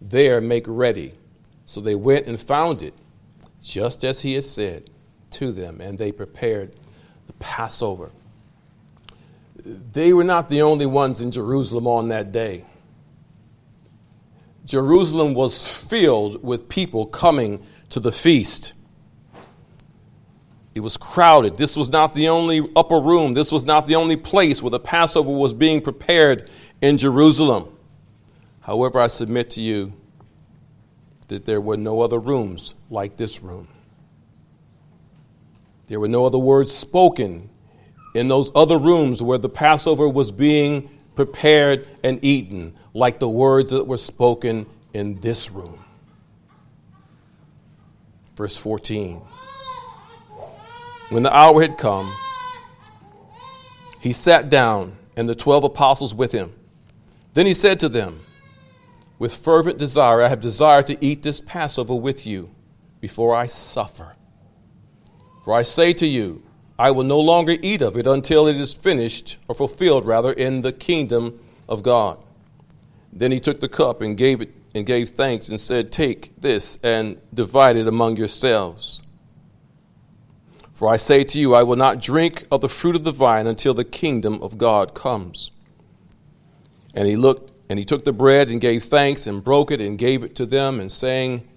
There 0.00 0.40
make 0.40 0.64
ready. 0.66 1.14
So 1.64 1.80
they 1.80 1.94
went 1.94 2.26
and 2.26 2.40
found 2.40 2.82
it, 2.82 2.94
just 3.60 4.04
as 4.04 4.22
he 4.22 4.34
had 4.34 4.44
said 4.44 4.90
to 5.32 5.52
them, 5.52 5.80
and 5.80 5.98
they 5.98 6.12
prepared 6.12 6.74
the 7.26 7.32
Passover. 7.34 8.10
They 9.64 10.12
were 10.12 10.24
not 10.24 10.48
the 10.48 10.62
only 10.62 10.86
ones 10.86 11.20
in 11.20 11.30
Jerusalem 11.30 11.86
on 11.86 12.08
that 12.08 12.32
day. 12.32 12.64
Jerusalem 14.64 15.34
was 15.34 15.82
filled 15.82 16.42
with 16.42 16.68
people 16.68 17.06
coming 17.06 17.62
to 17.88 18.00
the 18.00 18.12
feast. 18.12 18.74
It 20.78 20.82
was 20.82 20.96
crowded. 20.96 21.56
This 21.56 21.76
was 21.76 21.90
not 21.90 22.14
the 22.14 22.28
only 22.28 22.60
upper 22.76 23.00
room. 23.00 23.32
This 23.34 23.50
was 23.50 23.64
not 23.64 23.88
the 23.88 23.96
only 23.96 24.14
place 24.14 24.62
where 24.62 24.70
the 24.70 24.78
Passover 24.78 25.32
was 25.32 25.52
being 25.52 25.80
prepared 25.80 26.48
in 26.80 26.98
Jerusalem. 26.98 27.76
However, 28.60 29.00
I 29.00 29.08
submit 29.08 29.50
to 29.50 29.60
you 29.60 29.92
that 31.26 31.46
there 31.46 31.60
were 31.60 31.76
no 31.76 32.00
other 32.00 32.20
rooms 32.20 32.76
like 32.90 33.16
this 33.16 33.42
room. 33.42 33.66
There 35.88 35.98
were 35.98 36.06
no 36.06 36.24
other 36.24 36.38
words 36.38 36.72
spoken 36.72 37.50
in 38.14 38.28
those 38.28 38.52
other 38.54 38.78
rooms 38.78 39.20
where 39.20 39.38
the 39.38 39.48
Passover 39.48 40.08
was 40.08 40.30
being 40.30 40.90
prepared 41.16 41.88
and 42.04 42.24
eaten, 42.24 42.76
like 42.94 43.18
the 43.18 43.28
words 43.28 43.70
that 43.70 43.88
were 43.88 43.96
spoken 43.96 44.64
in 44.94 45.14
this 45.14 45.50
room. 45.50 45.84
Verse 48.36 48.56
14. 48.56 49.22
When 51.10 51.22
the 51.22 51.34
hour 51.34 51.62
had 51.62 51.78
come, 51.78 52.12
he 54.00 54.12
sat 54.12 54.50
down, 54.50 54.96
and 55.16 55.28
the 55.28 55.34
twelve 55.34 55.64
apostles 55.64 56.14
with 56.14 56.32
him. 56.32 56.52
Then 57.34 57.46
he 57.46 57.54
said 57.54 57.80
to 57.80 57.88
them, 57.88 58.20
With 59.18 59.34
fervent 59.34 59.78
desire, 59.78 60.22
I 60.22 60.28
have 60.28 60.40
desired 60.40 60.86
to 60.88 61.04
eat 61.04 61.22
this 61.22 61.40
Passover 61.40 61.94
with 61.94 62.26
you 62.26 62.50
before 63.00 63.34
I 63.34 63.46
suffer. 63.46 64.14
For 65.44 65.54
I 65.54 65.62
say 65.62 65.92
to 65.94 66.06
you, 66.06 66.42
I 66.78 66.92
will 66.92 67.04
no 67.04 67.18
longer 67.18 67.56
eat 67.60 67.82
of 67.82 67.96
it 67.96 68.06
until 68.06 68.46
it 68.46 68.56
is 68.56 68.72
finished, 68.72 69.38
or 69.48 69.54
fulfilled 69.54 70.04
rather, 70.04 70.32
in 70.32 70.60
the 70.60 70.72
kingdom 70.72 71.40
of 71.68 71.82
God. 71.82 72.18
Then 73.12 73.32
he 73.32 73.40
took 73.40 73.58
the 73.58 73.68
cup 73.68 74.00
and 74.00 74.16
gave 74.16 74.40
it 74.40 74.54
and 74.74 74.86
gave 74.86 75.08
thanks 75.08 75.48
and 75.48 75.58
said, 75.58 75.90
Take 75.90 76.40
this 76.40 76.78
and 76.84 77.20
divide 77.34 77.76
it 77.76 77.88
among 77.88 78.16
yourselves. 78.16 79.02
For 80.78 80.88
I 80.88 80.96
say 80.96 81.24
to 81.24 81.40
you, 81.40 81.56
I 81.56 81.64
will 81.64 81.74
not 81.74 82.00
drink 82.00 82.46
of 82.52 82.60
the 82.60 82.68
fruit 82.68 82.94
of 82.94 83.02
the 83.02 83.10
vine 83.10 83.48
until 83.48 83.74
the 83.74 83.82
kingdom 83.82 84.40
of 84.40 84.58
God 84.58 84.94
comes. 84.94 85.50
And 86.94 87.08
he 87.08 87.16
looked 87.16 87.52
and 87.68 87.80
he 87.80 87.84
took 87.84 88.04
the 88.04 88.12
bread 88.12 88.48
and 88.48 88.60
gave 88.60 88.84
thanks 88.84 89.26
and 89.26 89.42
broke 89.42 89.72
it 89.72 89.80
and 89.80 89.98
gave 89.98 90.22
it 90.22 90.36
to 90.36 90.46
them 90.46 90.78
and 90.78 90.92
saying, 90.92 91.48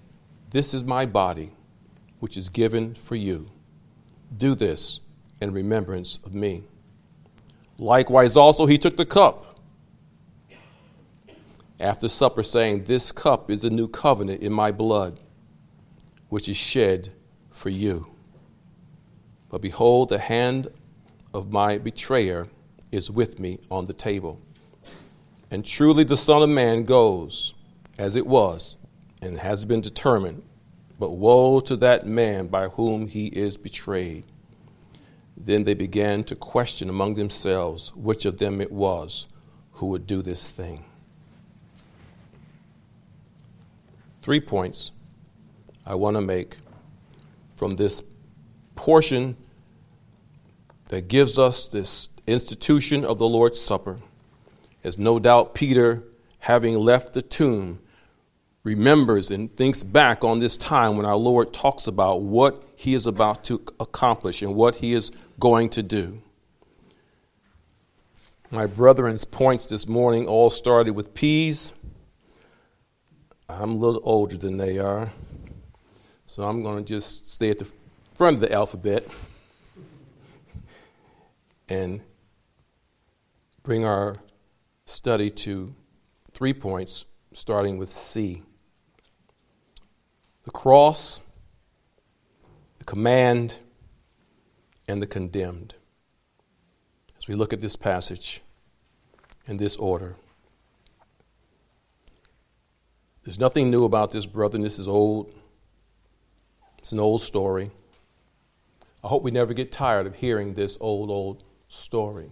This 0.50 0.74
is 0.74 0.82
my 0.82 1.06
body, 1.06 1.52
which 2.18 2.36
is 2.36 2.48
given 2.48 2.94
for 2.94 3.14
you. 3.14 3.48
Do 4.36 4.56
this 4.56 4.98
in 5.40 5.52
remembrance 5.52 6.18
of 6.24 6.34
me. 6.34 6.64
Likewise, 7.78 8.36
also, 8.36 8.66
he 8.66 8.76
took 8.76 8.96
the 8.96 9.06
cup 9.06 9.60
after 11.78 12.08
supper, 12.08 12.42
saying, 12.42 12.84
This 12.84 13.12
cup 13.12 13.52
is 13.52 13.62
a 13.62 13.70
new 13.70 13.86
covenant 13.86 14.42
in 14.42 14.52
my 14.52 14.72
blood, 14.72 15.20
which 16.28 16.48
is 16.48 16.56
shed 16.56 17.12
for 17.52 17.68
you. 17.68 18.11
But 19.52 19.60
behold, 19.60 20.08
the 20.08 20.18
hand 20.18 20.66
of 21.32 21.52
my 21.52 21.78
betrayer 21.78 22.48
is 22.90 23.08
with 23.08 23.38
me 23.38 23.60
on 23.70 23.84
the 23.84 23.92
table. 23.92 24.40
And 25.52 25.64
truly, 25.64 26.02
the 26.02 26.16
Son 26.16 26.42
of 26.42 26.48
Man 26.48 26.82
goes 26.82 27.54
as 27.96 28.16
it 28.16 28.26
was 28.26 28.76
and 29.20 29.38
has 29.38 29.64
been 29.64 29.80
determined. 29.80 30.42
But 30.98 31.10
woe 31.10 31.60
to 31.60 31.76
that 31.76 32.04
man 32.04 32.48
by 32.48 32.66
whom 32.66 33.06
he 33.06 33.26
is 33.28 33.56
betrayed. 33.56 34.24
Then 35.36 35.62
they 35.62 35.74
began 35.74 36.24
to 36.24 36.34
question 36.34 36.88
among 36.88 37.14
themselves 37.14 37.94
which 37.94 38.24
of 38.26 38.38
them 38.38 38.60
it 38.60 38.72
was 38.72 39.28
who 39.74 39.86
would 39.86 40.08
do 40.08 40.20
this 40.20 40.48
thing. 40.48 40.84
three 44.22 44.40
points 44.40 44.92
I 45.84 45.96
want 45.96 46.16
to 46.16 46.20
make 46.20 46.56
from 47.56 47.72
this 47.72 48.00
portion 48.74 49.36
that 50.88 51.08
gives 51.08 51.38
us 51.38 51.66
this 51.66 52.08
institution 52.26 53.04
of 53.04 53.18
the 53.18 53.28
Lord's 53.28 53.60
Supper. 53.60 53.98
As 54.84 54.98
no 54.98 55.18
doubt 55.18 55.54
Peter, 55.54 56.02
having 56.40 56.74
left 56.76 57.14
the 57.14 57.22
tomb, 57.22 57.78
remembers 58.64 59.30
and 59.30 59.54
thinks 59.56 59.82
back 59.82 60.24
on 60.24 60.38
this 60.38 60.56
time 60.56 60.96
when 60.96 61.06
our 61.06 61.16
Lord 61.16 61.52
talks 61.52 61.86
about 61.86 62.22
what 62.22 62.64
he 62.76 62.94
is 62.94 63.06
about 63.06 63.44
to 63.44 63.62
accomplish 63.80 64.42
and 64.42 64.54
what 64.54 64.76
he 64.76 64.92
is 64.92 65.10
going 65.40 65.68
to 65.70 65.82
do. 65.82 66.20
My 68.50 68.66
brethren's 68.66 69.24
points 69.24 69.66
this 69.66 69.88
morning 69.88 70.26
all 70.26 70.50
started 70.50 70.92
with 70.92 71.14
P's. 71.14 71.72
I'm 73.48 73.70
a 73.70 73.74
little 73.74 74.02
older 74.04 74.36
than 74.36 74.56
they 74.56 74.78
are, 74.78 75.10
so 76.26 76.42
I'm 76.42 76.62
going 76.62 76.84
to 76.84 76.88
just 76.88 77.30
stay 77.30 77.50
at 77.50 77.58
the 77.58 77.66
front 78.14 78.34
of 78.34 78.40
the 78.40 78.52
alphabet 78.52 79.06
and 81.68 82.00
bring 83.62 83.84
our 83.84 84.16
study 84.84 85.30
to 85.30 85.74
three 86.32 86.52
points, 86.52 87.04
starting 87.32 87.78
with 87.78 87.90
C 87.90 88.42
the 90.44 90.50
cross, 90.50 91.20
the 92.78 92.84
command, 92.84 93.60
and 94.88 95.00
the 95.00 95.06
condemned. 95.06 95.76
As 97.16 97.28
we 97.28 97.36
look 97.36 97.52
at 97.52 97.60
this 97.60 97.76
passage 97.76 98.40
in 99.46 99.56
this 99.56 99.76
order, 99.76 100.16
there's 103.22 103.38
nothing 103.38 103.70
new 103.70 103.84
about 103.84 104.10
this, 104.10 104.26
brother. 104.26 104.58
This 104.58 104.80
is 104.80 104.88
old. 104.88 105.32
It's 106.78 106.90
an 106.90 106.98
old 106.98 107.20
story. 107.20 107.70
I 109.04 109.08
hope 109.08 109.22
we 109.22 109.30
never 109.30 109.52
get 109.52 109.72
tired 109.72 110.06
of 110.06 110.14
hearing 110.14 110.54
this 110.54 110.78
old, 110.80 111.10
old 111.10 111.42
story. 111.68 112.30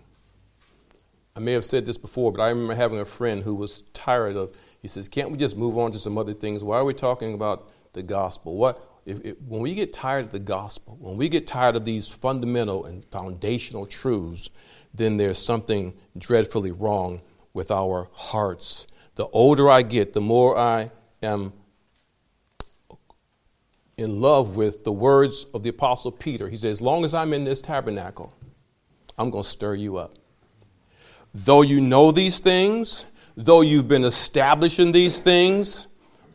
I 1.34 1.40
may 1.40 1.52
have 1.52 1.64
said 1.64 1.84
this 1.84 1.98
before, 1.98 2.32
but 2.32 2.42
I 2.42 2.48
remember 2.48 2.74
having 2.74 3.00
a 3.00 3.04
friend 3.04 3.42
who 3.42 3.54
was 3.54 3.82
tired 3.92 4.36
of, 4.36 4.56
he 4.80 4.88
says, 4.88 5.08
Can't 5.08 5.30
we 5.30 5.38
just 5.38 5.56
move 5.56 5.78
on 5.78 5.90
to 5.92 5.98
some 5.98 6.16
other 6.16 6.32
things? 6.32 6.62
Why 6.62 6.76
are 6.76 6.84
we 6.84 6.94
talking 6.94 7.34
about 7.34 7.72
the 7.92 8.02
gospel? 8.02 8.56
What, 8.56 8.86
if, 9.04 9.20
if, 9.24 9.40
when 9.42 9.60
we 9.60 9.74
get 9.74 9.92
tired 9.92 10.26
of 10.26 10.32
the 10.32 10.38
gospel, 10.38 10.96
when 11.00 11.16
we 11.16 11.28
get 11.28 11.46
tired 11.46 11.76
of 11.76 11.84
these 11.84 12.08
fundamental 12.08 12.84
and 12.84 13.04
foundational 13.06 13.86
truths, 13.86 14.48
then 14.94 15.16
there's 15.16 15.38
something 15.38 15.94
dreadfully 16.16 16.72
wrong 16.72 17.22
with 17.52 17.70
our 17.70 18.08
hearts. 18.12 18.86
The 19.16 19.26
older 19.28 19.68
I 19.68 19.82
get, 19.82 20.12
the 20.12 20.20
more 20.20 20.56
I 20.56 20.90
am 21.22 21.52
in 24.00 24.20
love 24.20 24.56
with 24.56 24.82
the 24.84 24.92
words 24.92 25.46
of 25.52 25.62
the 25.62 25.68
Apostle 25.68 26.10
Peter. 26.10 26.48
He 26.48 26.56
says, 26.56 26.78
As 26.78 26.82
long 26.82 27.04
as 27.04 27.14
I'm 27.14 27.32
in 27.32 27.44
this 27.44 27.60
tabernacle, 27.60 28.34
I'm 29.18 29.30
going 29.30 29.44
to 29.44 29.48
stir 29.48 29.74
you 29.74 29.98
up. 29.98 30.14
Though 31.34 31.62
you 31.62 31.80
know 31.80 32.10
these 32.10 32.40
things, 32.40 33.04
though 33.36 33.60
you've 33.60 33.88
been 33.88 34.04
establishing 34.04 34.92
these 34.92 35.20
things, 35.20 35.86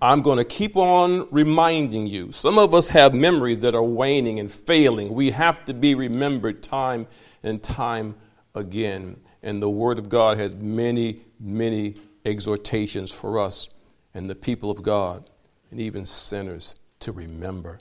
I'm 0.02 0.22
going 0.22 0.38
to 0.38 0.46
keep 0.46 0.78
on 0.78 1.28
reminding 1.32 2.06
you. 2.06 2.32
Some 2.32 2.60
of 2.60 2.74
us 2.74 2.90
have 2.90 3.14
memories 3.14 3.62
that 3.62 3.74
are 3.74 3.84
waning 3.84 4.40
and 4.40 4.52
failing. 4.52 5.14
We 5.14 5.32
have 5.32 5.66
to 5.66 5.74
be 5.74 5.96
remembered 5.96 6.62
time 6.62 7.08
and 7.42 7.62
time 7.62 8.16
again. 8.54 9.18
And 9.42 9.62
the 9.62 9.70
Word 9.70 9.98
of 9.98 10.08
God 10.08 10.38
has 10.38 10.54
many, 10.54 11.22
many 11.40 11.96
exhortations 12.24 13.12
for 13.12 13.40
us 13.40 13.70
and 14.14 14.30
the 14.30 14.36
people 14.36 14.70
of 14.70 14.84
God 14.84 15.30
and 15.72 15.82
even 15.82 16.06
sinners 16.06 16.76
to 17.06 17.12
remember. 17.12 17.80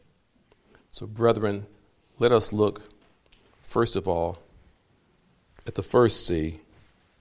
So, 0.90 1.06
brethren, 1.06 1.66
let 2.18 2.30
us 2.30 2.52
look, 2.52 2.82
first 3.62 3.96
of 3.96 4.06
all, 4.06 4.38
at 5.66 5.74
the 5.74 5.82
first 5.82 6.26
C, 6.26 6.60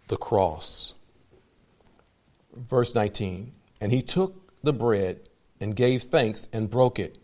the 0.10 0.18
cross. 0.18 0.94
Verse 2.56 2.94
19 2.94 3.54
And 3.80 3.92
he 3.92 4.02
took 4.02 4.36
the 4.62 4.74
bread 4.74 5.22
and 5.62 5.76
gave 5.76 6.04
thanks 6.04 6.50
and 6.52 6.70
broke 6.70 7.00
it 7.00 7.18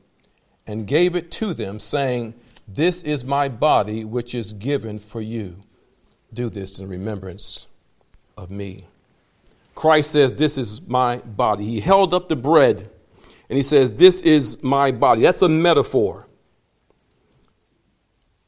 and 0.65 0.87
gave 0.87 1.13
it 1.13 1.29
to 1.31 1.53
them, 1.53 1.79
saying, 1.79 2.33
This 2.65 3.03
is 3.03 3.25
my 3.25 3.49
body 3.49 4.05
which 4.05 4.33
is 4.33 4.53
given 4.53 4.97
for 4.97 5.19
you. 5.19 5.57
Do 6.33 6.49
this 6.49 6.79
in 6.79 6.87
remembrance 6.87 7.65
of 8.37 8.49
me. 8.49 8.85
Christ 9.75 10.11
says, 10.11 10.35
This 10.35 10.57
is 10.57 10.81
my 10.81 11.17
body. 11.17 11.65
He 11.65 11.81
held 11.81 12.13
up 12.13 12.29
the 12.29 12.37
bread 12.37 12.89
and 13.49 13.57
he 13.57 13.63
says, 13.63 13.91
This 13.91 14.21
is 14.21 14.61
my 14.63 14.91
body. 14.91 15.21
That's 15.21 15.41
a 15.41 15.49
metaphor. 15.49 16.27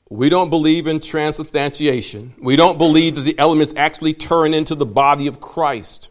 We 0.10 0.30
don't 0.30 0.50
believe 0.50 0.88
in 0.88 1.00
transubstantiation. 1.00 2.34
We 2.40 2.56
don't 2.56 2.78
believe 2.78 3.16
that 3.16 3.22
the 3.22 3.38
elements 3.40 3.74
actually 3.78 4.14
turn 4.14 4.54
into 4.54 4.76
the 4.76 4.86
body 4.86 5.28
of 5.28 5.40
Christ. 5.40 6.10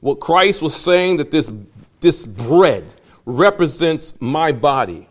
What 0.00 0.20
Christ 0.20 0.60
was 0.60 0.74
saying 0.74 1.16
that 1.16 1.30
this, 1.30 1.50
this 2.00 2.26
bread 2.26 2.92
represents 3.24 4.20
my 4.20 4.52
body. 4.52 5.08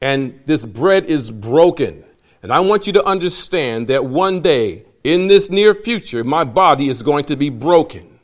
And 0.00 0.40
this 0.46 0.66
bread 0.66 1.06
is 1.06 1.30
broken. 1.30 2.04
And 2.42 2.52
I 2.52 2.58
want 2.58 2.88
you 2.88 2.92
to 2.94 3.04
understand 3.04 3.86
that 3.86 4.04
one 4.04 4.40
day 4.40 4.84
in 5.04 5.28
this 5.28 5.48
near 5.48 5.74
future, 5.74 6.24
my 6.24 6.42
body 6.42 6.88
is 6.88 7.04
going 7.04 7.24
to 7.26 7.36
be 7.36 7.50
broken. 7.50 8.18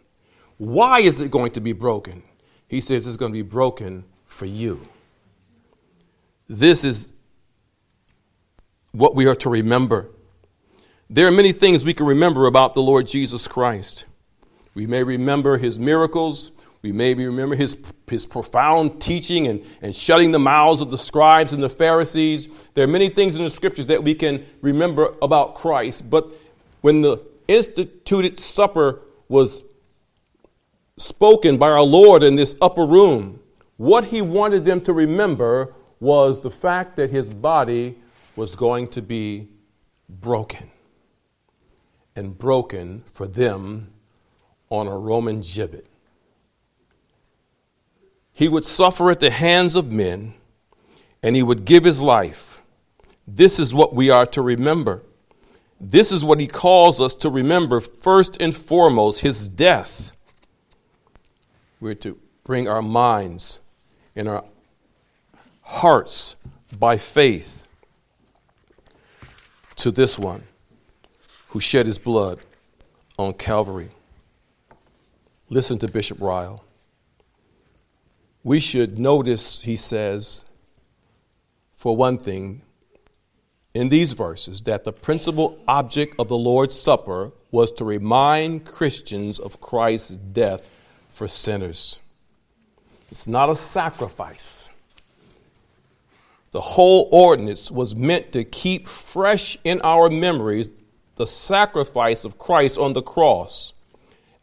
Why 0.56 0.98
is 0.98 1.20
it 1.20 1.30
going 1.30 1.52
to 1.52 1.60
be 1.60 1.72
broken? 1.72 2.24
He 2.68 2.80
says 2.80 3.06
it's 3.06 3.16
going 3.16 3.32
to 3.32 3.38
be 3.38 3.42
broken 3.42 4.04
for 4.26 4.46
you. 4.46 4.86
This 6.46 6.84
is 6.84 7.12
what 8.92 9.14
we 9.14 9.26
are 9.26 9.34
to 9.36 9.50
remember. 9.50 10.08
There 11.10 11.26
are 11.26 11.32
many 11.32 11.52
things 11.52 11.84
we 11.84 11.94
can 11.94 12.06
remember 12.06 12.46
about 12.46 12.74
the 12.74 12.82
Lord 12.82 13.08
Jesus 13.08 13.48
Christ. 13.48 14.04
We 14.74 14.86
may 14.86 15.02
remember 15.02 15.56
his 15.56 15.78
miracles. 15.78 16.52
We 16.82 16.92
may 16.92 17.14
remember 17.14 17.56
his, 17.56 17.76
his 18.06 18.26
profound 18.26 19.00
teaching 19.00 19.46
and, 19.46 19.64
and 19.82 19.96
shutting 19.96 20.30
the 20.30 20.38
mouths 20.38 20.80
of 20.80 20.90
the 20.90 20.98
scribes 20.98 21.52
and 21.52 21.62
the 21.62 21.70
Pharisees. 21.70 22.48
There 22.74 22.84
are 22.84 22.88
many 22.88 23.08
things 23.08 23.36
in 23.36 23.44
the 23.44 23.50
scriptures 23.50 23.86
that 23.88 24.04
we 24.04 24.14
can 24.14 24.44
remember 24.60 25.14
about 25.22 25.54
Christ. 25.54 26.08
But 26.08 26.30
when 26.82 27.00
the 27.00 27.22
instituted 27.48 28.38
supper 28.38 29.00
was 29.28 29.64
spoken 31.00 31.58
by 31.58 31.68
our 31.68 31.82
Lord 31.82 32.22
in 32.22 32.34
this 32.34 32.56
upper 32.60 32.84
room, 32.84 33.40
what 33.76 34.04
he 34.04 34.22
wanted 34.22 34.64
them 34.64 34.80
to 34.82 34.92
remember 34.92 35.74
was 36.00 36.40
the 36.40 36.50
fact 36.50 36.96
that 36.96 37.10
his 37.10 37.30
body 37.30 37.96
was 38.36 38.54
going 38.54 38.88
to 38.88 39.02
be 39.02 39.48
broken. 40.08 40.70
And 42.14 42.36
broken 42.36 43.02
for 43.06 43.28
them 43.28 43.92
on 44.70 44.88
a 44.88 44.96
Roman 44.96 45.38
gibbet. 45.38 45.86
He 48.32 48.48
would 48.48 48.64
suffer 48.64 49.10
at 49.10 49.20
the 49.20 49.30
hands 49.30 49.74
of 49.74 49.90
men 49.90 50.34
and 51.22 51.34
he 51.36 51.42
would 51.42 51.64
give 51.64 51.84
his 51.84 52.02
life. 52.02 52.60
This 53.26 53.58
is 53.58 53.74
what 53.74 53.94
we 53.94 54.10
are 54.10 54.26
to 54.26 54.42
remember. 54.42 55.02
This 55.80 56.10
is 56.10 56.24
what 56.24 56.40
he 56.40 56.46
calls 56.46 57.00
us 57.00 57.14
to 57.16 57.30
remember 57.30 57.80
first 57.80 58.40
and 58.40 58.54
foremost 58.54 59.20
his 59.20 59.48
death 59.48 60.16
we're 61.80 61.94
to 61.94 62.18
bring 62.44 62.68
our 62.68 62.82
minds 62.82 63.60
and 64.16 64.28
our 64.28 64.44
hearts 65.62 66.36
by 66.78 66.96
faith 66.96 67.66
to 69.76 69.90
this 69.90 70.18
one 70.18 70.42
who 71.48 71.60
shed 71.60 71.86
his 71.86 71.98
blood 71.98 72.40
on 73.18 73.32
Calvary. 73.34 73.90
Listen 75.48 75.78
to 75.78 75.88
Bishop 75.88 76.20
Ryle. 76.20 76.64
We 78.42 78.60
should 78.60 78.98
notice, 78.98 79.62
he 79.62 79.76
says, 79.76 80.44
for 81.74 81.96
one 81.96 82.18
thing, 82.18 82.62
in 83.74 83.88
these 83.88 84.12
verses, 84.12 84.62
that 84.62 84.84
the 84.84 84.92
principal 84.92 85.58
object 85.68 86.16
of 86.18 86.28
the 86.28 86.36
Lord's 86.36 86.78
Supper 86.78 87.32
was 87.50 87.70
to 87.72 87.84
remind 87.84 88.64
Christians 88.64 89.38
of 89.38 89.60
Christ's 89.60 90.16
death 90.16 90.68
for 91.08 91.28
sinners. 91.28 92.00
It's 93.10 93.26
not 93.26 93.50
a 93.50 93.54
sacrifice. 93.54 94.70
The 96.50 96.60
whole 96.60 97.08
ordinance 97.12 97.70
was 97.70 97.94
meant 97.94 98.32
to 98.32 98.44
keep 98.44 98.88
fresh 98.88 99.58
in 99.64 99.80
our 99.82 100.08
memories 100.08 100.70
the 101.16 101.26
sacrifice 101.26 102.24
of 102.24 102.38
Christ 102.38 102.78
on 102.78 102.92
the 102.92 103.02
cross 103.02 103.72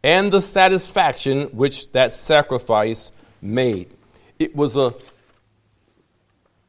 and 0.03 0.31
the 0.31 0.41
satisfaction 0.41 1.47
which 1.47 1.91
that 1.93 2.13
sacrifice 2.13 3.11
made. 3.41 3.87
It 4.37 4.55
was 4.55 4.77
a 4.77 4.93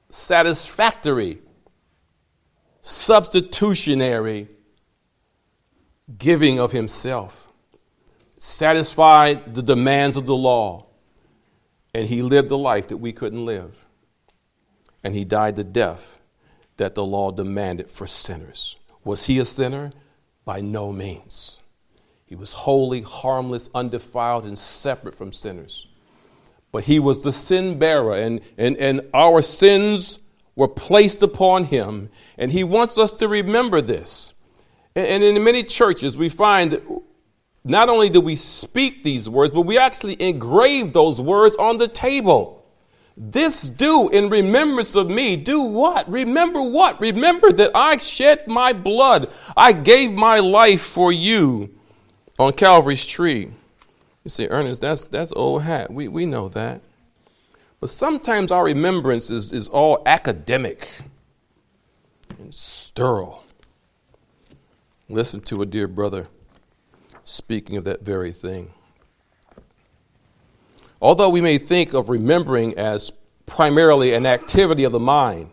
satisfactory, 0.09 1.41
substitutionary 2.81 4.49
giving 6.17 6.61
of 6.61 6.73
himself 6.73 7.46
satisfied 8.39 9.55
the 9.55 9.63
demands 9.63 10.17
of 10.17 10.27
the 10.27 10.37
law, 10.37 10.87
And 11.95 12.09
he 12.09 12.21
lived 12.21 12.51
the 12.51 12.59
life 12.59 12.89
that 12.89 12.99
we 12.99 13.13
couldn't 13.13 13.47
live. 13.47 13.87
And 15.03 15.15
he 15.15 15.25
died 15.25 15.57
the 15.57 15.65
death 15.65 16.19
that 16.77 16.95
the 16.95 17.05
law 17.05 17.31
demanded 17.31 17.91
for 17.91 18.07
sinners. 18.07 18.77
Was 19.03 19.27
he 19.27 19.39
a 19.39 19.45
sinner? 19.47 19.93
By 20.45 20.61
no 20.61 20.93
means. 20.93 21.61
He 22.27 22.35
was 22.35 22.53
holy, 22.53 23.03
harmless, 23.03 23.71
undefiled, 23.75 24.45
and 24.45 24.59
separate 24.59 25.15
from 25.15 25.33
sinners. 25.33 25.87
But 26.73 26.85
he 26.85 26.99
was 26.99 27.23
the 27.23 27.33
sin 27.33 27.79
bearer, 27.79 28.15
and, 28.15 28.41
and, 28.59 28.77
and 28.77 29.01
our 29.15 29.41
sins 29.41 30.19
were 30.57 30.69
placed 30.69 31.23
upon 31.23 31.65
him. 31.65 32.11
And 32.37 32.51
he 32.51 32.65
wants 32.65 32.99
us 32.99 33.13
to 33.15 33.29
remember 33.29 33.81
this. 33.81 34.35
And, 34.95 35.07
and 35.07 35.25
in 35.25 35.43
many 35.45 35.63
churches, 35.63 36.17
we 36.17 36.29
find 36.29 36.73
that 36.73 36.83
not 37.67 37.89
only 37.89 38.09
do 38.09 38.21
we 38.21 38.37
speak 38.37 39.03
these 39.03 39.29
words, 39.29 39.53
but 39.53 39.63
we 39.63 39.77
actually 39.77 40.21
engrave 40.23 40.93
those 40.93 41.21
words 41.21 41.57
on 41.57 41.79
the 41.79 41.89
table. 41.89 42.65
This 43.17 43.69
do 43.69 44.09
in 44.11 44.29
remembrance 44.31 44.95
of 44.95 45.11
me. 45.11 45.37
Do 45.37 45.63
what? 45.63 46.09
Remember 46.09 46.63
what? 46.63 47.01
Remember 47.01 47.51
that 47.51 47.73
I 47.75 47.97
shed 47.97 48.47
my 48.47 48.73
blood. 48.73 49.33
I 49.57 49.73
gave 49.73 50.13
my 50.13 50.39
life 50.39 50.83
for 50.83 51.11
you 51.11 51.75
on 52.39 52.53
Calvary's 52.53 53.05
tree. 53.05 53.51
You 54.23 54.29
say, 54.29 54.47
Ernest, 54.49 54.81
that's, 54.81 55.07
that's 55.07 55.33
old 55.33 55.63
hat. 55.63 55.93
We, 55.93 56.07
we 56.07 56.25
know 56.25 56.49
that. 56.49 56.83
But 57.81 57.91
sometimes 57.91 58.53
our 58.53 58.65
remembrance 58.65 59.29
is, 59.29 59.53
is 59.53 59.67
all 59.67 60.03
academic 60.07 60.89
and 62.39 62.55
sterile. 62.55 63.43
Listen 65.09 65.41
to 65.41 65.63
a 65.63 65.67
dear 65.67 65.89
brother 65.89 66.29
speaking 67.27 67.77
of 67.77 67.85
that 67.85 68.03
very 68.03 68.31
thing. 68.31 68.71
Although 71.03 71.29
we 71.29 71.41
may 71.41 71.59
think 71.59 71.93
of 71.93 72.09
remembering 72.09 72.79
as 72.79 73.11
primarily 73.45 74.15
an 74.15 74.25
activity 74.27 74.85
of 74.85 74.93
the 74.93 75.01
mind, 75.01 75.51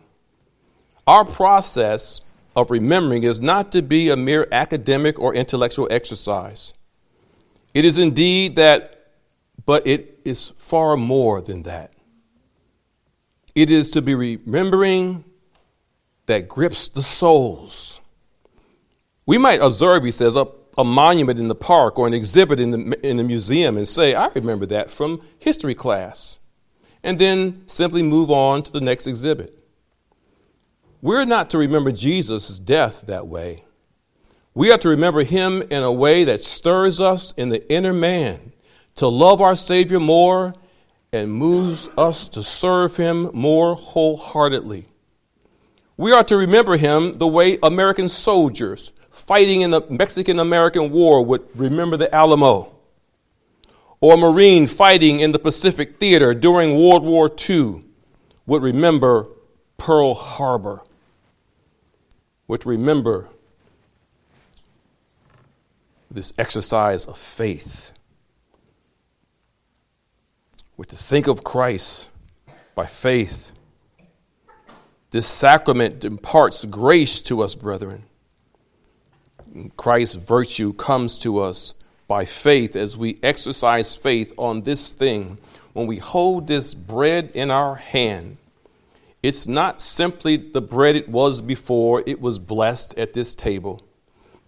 our 1.06 1.24
process 1.24 2.20
of 2.56 2.70
remembering 2.70 3.24
is 3.24 3.40
not 3.40 3.72
to 3.72 3.82
be 3.82 4.08
a 4.08 4.16
mere 4.16 4.46
academic 4.52 5.18
or 5.18 5.34
intellectual 5.34 5.88
exercise. 5.90 6.74
It 7.74 7.84
is 7.84 7.98
indeed 7.98 8.56
that, 8.56 9.10
but 9.66 9.86
it 9.86 10.20
is 10.24 10.52
far 10.56 10.96
more 10.96 11.42
than 11.42 11.64
that. 11.64 11.92
It 13.54 13.70
is 13.70 13.90
to 13.90 14.02
be 14.02 14.14
remembering 14.14 15.24
that 16.26 16.48
grips 16.48 16.88
the 16.88 17.02
souls. 17.02 18.00
We 19.26 19.38
might 19.38 19.60
observe, 19.60 20.04
he 20.04 20.10
says, 20.10 20.36
a, 20.36 20.46
a 20.76 20.84
monument 20.84 21.38
in 21.38 21.48
the 21.48 21.54
park 21.54 21.98
or 21.98 22.06
an 22.06 22.14
exhibit 22.14 22.60
in 22.60 22.70
the, 22.70 23.08
in 23.08 23.16
the 23.16 23.24
museum 23.24 23.76
and 23.76 23.86
say, 23.86 24.14
I 24.14 24.28
remember 24.28 24.66
that 24.66 24.90
from 24.90 25.20
history 25.38 25.74
class. 25.74 26.38
And 27.02 27.18
then 27.18 27.62
simply 27.66 28.02
move 28.02 28.30
on 28.30 28.62
to 28.62 28.72
the 28.72 28.80
next 28.80 29.06
exhibit. 29.06 29.58
We're 31.02 31.26
not 31.26 31.50
to 31.50 31.58
remember 31.58 31.92
Jesus' 31.92 32.58
death 32.58 33.02
that 33.02 33.26
way. 33.26 33.64
We 34.54 34.70
are 34.72 34.78
to 34.78 34.88
remember 34.88 35.22
him 35.22 35.62
in 35.62 35.82
a 35.82 35.92
way 35.92 36.24
that 36.24 36.40
stirs 36.40 37.00
us 37.00 37.32
in 37.32 37.50
the 37.50 37.70
inner 37.70 37.92
man 37.92 38.52
to 38.94 39.08
love 39.08 39.40
our 39.40 39.56
Savior 39.56 40.00
more 40.00 40.54
and 41.12 41.32
moves 41.32 41.88
us 41.98 42.28
to 42.30 42.42
serve 42.42 42.96
him 42.96 43.30
more 43.32 43.74
wholeheartedly. 43.76 44.88
We 45.96 46.12
are 46.12 46.24
to 46.24 46.36
remember 46.36 46.76
him 46.76 47.18
the 47.18 47.26
way 47.26 47.58
American 47.62 48.08
soldiers 48.08 48.92
fighting 49.14 49.62
in 49.62 49.70
the 49.70 49.80
Mexican 49.88 50.38
American 50.38 50.90
War 50.90 51.24
would 51.24 51.42
remember 51.54 51.96
the 51.96 52.12
Alamo, 52.14 52.72
or 54.00 54.14
a 54.14 54.16
Marine 54.16 54.66
fighting 54.66 55.20
in 55.20 55.32
the 55.32 55.38
Pacific 55.38 55.98
Theater 55.98 56.34
during 56.34 56.72
World 56.72 57.04
War 57.04 57.30
II 57.48 57.84
would 58.46 58.62
remember 58.62 59.26
Pearl 59.78 60.14
Harbor, 60.14 60.82
would 62.48 62.66
remember 62.66 63.28
this 66.10 66.32
exercise 66.38 67.06
of 67.06 67.16
faith 67.16 67.94
we're 70.76 70.84
to 70.86 70.96
think 70.96 71.28
of 71.28 71.44
Christ 71.44 72.10
by 72.74 72.86
faith. 72.86 73.52
This 75.10 75.26
sacrament 75.26 76.04
imparts 76.04 76.64
grace 76.64 77.22
to 77.22 77.42
us, 77.42 77.54
brethren. 77.54 78.04
Christ's 79.76 80.16
virtue 80.16 80.72
comes 80.72 81.18
to 81.18 81.38
us 81.38 81.74
by 82.08 82.24
faith 82.24 82.76
as 82.76 82.96
we 82.96 83.18
exercise 83.22 83.94
faith 83.94 84.32
on 84.36 84.62
this 84.62 84.92
thing. 84.92 85.38
When 85.72 85.86
we 85.86 85.98
hold 85.98 86.46
this 86.46 86.74
bread 86.74 87.30
in 87.34 87.50
our 87.50 87.76
hand, 87.76 88.36
it's 89.22 89.48
not 89.48 89.80
simply 89.80 90.36
the 90.36 90.60
bread 90.60 90.96
it 90.96 91.08
was 91.08 91.40
before, 91.40 92.02
it 92.06 92.20
was 92.20 92.38
blessed 92.38 92.98
at 92.98 93.14
this 93.14 93.34
table. 93.34 93.80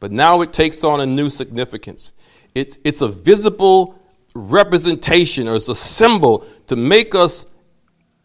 But 0.00 0.12
now 0.12 0.42
it 0.42 0.52
takes 0.52 0.84
on 0.84 1.00
a 1.00 1.06
new 1.06 1.30
significance. 1.30 2.12
It's, 2.54 2.78
it's 2.84 3.00
a 3.00 3.08
visible 3.08 3.98
representation 4.34 5.48
or 5.48 5.56
it's 5.56 5.68
a 5.68 5.74
symbol 5.74 6.46
to 6.66 6.76
make 6.76 7.14
us 7.14 7.46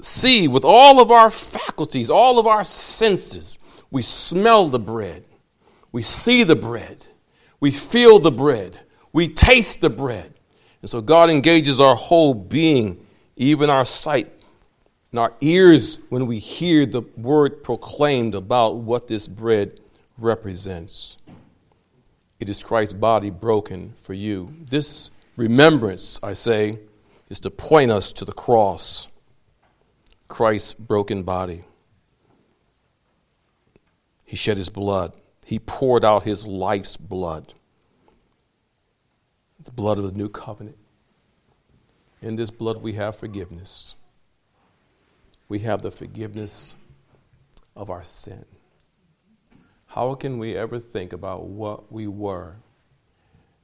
see 0.02 0.48
with 0.48 0.65
all 0.65 1.02
of 1.02 1.12
our 1.12 1.30
faculties, 1.30 2.10
all 2.10 2.39
of 2.39 2.48
our 2.48 2.63
senses. 2.63 3.58
We 3.89 4.02
smell 4.02 4.67
the 4.67 4.80
bread, 4.80 5.26
we 5.91 6.01
see 6.01 6.43
the 6.43 6.56
bread, 6.56 7.08
we 7.60 7.71
feel 7.71 8.19
the 8.19 8.32
bread, 8.32 8.80
we 9.13 9.27
taste 9.27 9.82
the 9.82 9.89
bread. 9.89 10.34
And 10.82 10.89
so 10.89 11.01
God 11.01 11.30
engages 11.30 11.80
our 11.80 11.95
whole 11.95 12.34
being, 12.34 13.06
even 13.36 13.69
our 13.69 13.86
sight 13.86 14.32
and 15.12 15.19
our 15.19 15.34
ears 15.41 15.99
when 16.10 16.25
we 16.25 16.39
hear 16.39 16.86
the 16.86 17.01
word 17.17 17.63
proclaimed 17.63 18.34
about 18.34 18.77
what 18.77 19.08
this 19.08 19.27
bread 19.27 19.80
represents. 20.17 21.17
It 22.39 22.49
is 22.49 22.63
Christ's 22.63 22.93
body 22.93 23.30
broken 23.30 23.93
for 23.93 24.13
you. 24.13 24.56
This 24.69 25.12
Remembrance, 25.36 26.19
I 26.21 26.34
say, 26.34 26.77
is 27.30 27.39
to 27.41 27.49
point 27.49 27.91
us 27.91 28.13
to 28.13 28.25
the 28.25 28.34
cross, 28.34 29.08
Christ's 30.27 30.73
broken 30.73 31.23
body. 31.23 31.63
He 34.25 34.36
shed 34.36 34.58
his 34.58 34.69
blood, 34.69 35.13
he 35.45 35.60
poured 35.60 36.06
out 36.06 36.23
his 36.23 36.47
life's 36.47 36.97
blood, 36.97 37.54
the 39.60 39.71
blood 39.71 39.97
of 39.97 40.06
the 40.06 40.17
new 40.17 40.30
covenant. 40.30 40.77
In 42.21 42.36
this 42.36 42.51
blood, 42.51 42.82
we 42.82 42.93
have 42.93 43.15
forgiveness. 43.15 43.95
We 45.49 45.60
have 45.60 45.82
the 45.82 45.91
forgiveness 45.91 46.75
of 47.75 47.89
our 47.89 48.04
sin. 48.04 48.45
How 49.88 50.13
can 50.13 50.38
we 50.39 50.56
ever 50.56 50.80
think 50.80 51.12
about 51.12 51.45
what 51.47 51.91
we 51.91 52.08
were, 52.08 52.58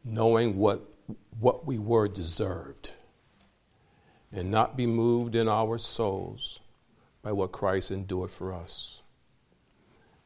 knowing 0.03 0.57
what 0.57 0.93
what 1.39 1.65
we 1.65 1.77
were 1.77 2.07
deserved 2.07 2.91
and 4.31 4.51
not 4.51 4.75
be 4.75 4.85
moved 4.85 5.35
in 5.35 5.47
our 5.47 5.77
souls 5.77 6.59
by 7.21 7.31
what 7.31 7.51
Christ 7.51 7.91
endured 7.91 8.31
for 8.31 8.53
us. 8.53 9.01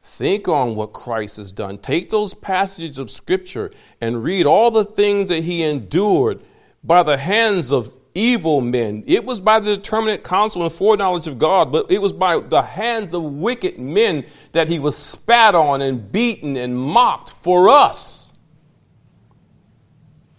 Think 0.02 0.48
on 0.48 0.74
what 0.74 0.92
Christ 0.92 1.36
has 1.36 1.52
done. 1.52 1.78
Take 1.78 2.10
those 2.10 2.34
passages 2.34 2.98
of 2.98 3.10
Scripture 3.10 3.70
and 4.00 4.24
read 4.24 4.46
all 4.46 4.70
the 4.70 4.84
things 4.84 5.28
that 5.28 5.44
he 5.44 5.62
endured 5.62 6.40
by 6.82 7.04
the 7.04 7.16
hands 7.16 7.72
of 7.72 7.96
evil 8.14 8.60
men. 8.60 9.04
It 9.06 9.24
was 9.24 9.40
by 9.40 9.60
the 9.60 9.76
determinate 9.76 10.24
counsel 10.24 10.64
and 10.64 10.72
foreknowledge 10.72 11.28
of 11.28 11.38
God, 11.38 11.70
but 11.70 11.90
it 11.90 11.98
was 12.00 12.12
by 12.12 12.40
the 12.40 12.62
hands 12.62 13.14
of 13.14 13.22
wicked 13.22 13.78
men 13.78 14.26
that 14.50 14.68
he 14.68 14.80
was 14.80 14.96
spat 14.98 15.54
on 15.54 15.80
and 15.80 16.10
beaten 16.10 16.56
and 16.56 16.76
mocked 16.76 17.30
for 17.30 17.68
us. 17.68 18.34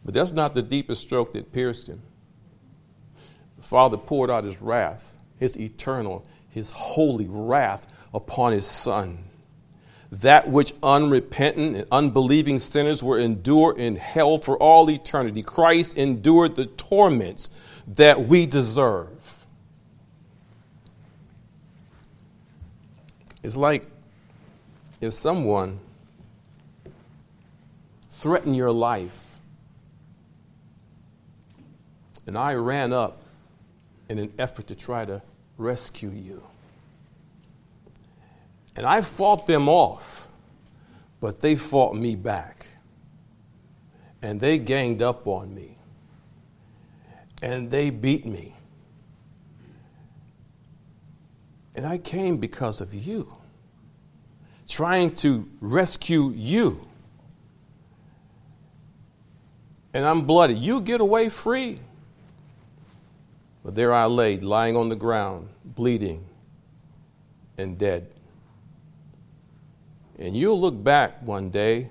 But 0.04 0.13
that's 0.13 0.34
not 0.34 0.54
the 0.54 0.62
deepest 0.62 1.02
stroke 1.02 1.32
that 1.34 1.54
pierced 1.54 1.88
him. 1.88 2.02
The 3.56 3.63
Father 3.63 3.95
poured 3.95 4.30
out 4.30 4.43
his 4.43 4.62
wrath, 4.62 5.15
his 5.38 5.58
eternal, 5.58 6.28
his 6.49 6.69
holy 6.69 7.28
wrath 7.30 7.88
upon 8.13 8.52
his 8.52 8.65
Son. 8.65 9.23
That 10.21 10.47
which 10.47 10.73
unrepentant 10.84 11.76
and 11.76 11.88
unbelieving 11.91 12.60
sinners 12.60 13.02
will 13.02 13.17
endure 13.17 13.76
in 13.76 13.95
hell 13.95 14.38
for 14.38 14.56
all 14.58 14.88
eternity. 14.91 15.41
Christ 15.41 15.97
endured 15.97 16.56
the 16.56 16.67
torments 16.67 17.49
that 17.88 18.28
we 18.28 18.45
deserve. 18.45 19.43
It's 23.41 23.58
like 23.58 23.88
if 25.02 25.13
someone 25.13 25.80
threatened 28.12 28.56
your 28.56 28.71
life 28.71 29.39
and 32.28 32.38
I 32.38 32.54
ran 32.54 32.93
up 32.93 33.23
in 34.10 34.19
an 34.19 34.32
effort 34.38 34.67
to 34.67 34.76
try 34.76 35.06
to 35.06 35.23
rescue 35.58 36.12
you. 36.12 36.43
And 38.76 38.86
I 38.86 39.02
fought 39.02 39.46
them 39.46 39.70
off, 39.70 40.28
but 41.20 41.42
they 41.42 41.56
fought 41.56 41.96
me 41.96 42.16
back. 42.16 42.68
And 44.22 44.40
they 44.40 44.58
ganged 44.58 45.02
up 45.02 45.28
on 45.28 45.54
me. 45.54 45.78
And 47.42 47.70
they 47.70 47.90
beat 47.90 48.26
me. 48.26 48.56
And 51.76 51.86
I 51.86 51.98
came 51.98 52.38
because 52.38 52.82
of 52.82 52.94
you, 52.94 53.34
trying 54.68 55.16
to 55.18 55.50
rescue 55.60 56.32
you. 56.36 56.88
And 59.94 60.06
I'm 60.06 60.26
bloody. 60.26 60.56
You 60.56 60.82
get 60.82 61.02
away 61.02 61.30
free. 61.30 61.80
But 63.64 63.76
there 63.76 63.94
I 63.94 64.06
lay, 64.06 64.38
lying 64.38 64.76
on 64.76 64.90
the 64.90 64.96
ground, 64.96 65.50
bleeding 65.64 66.26
and 67.58 67.78
dead. 67.78 68.08
And 70.17 70.36
you'll 70.36 70.60
look 70.60 70.84
back 70.84 71.21
one 71.21 71.49
day 71.49 71.89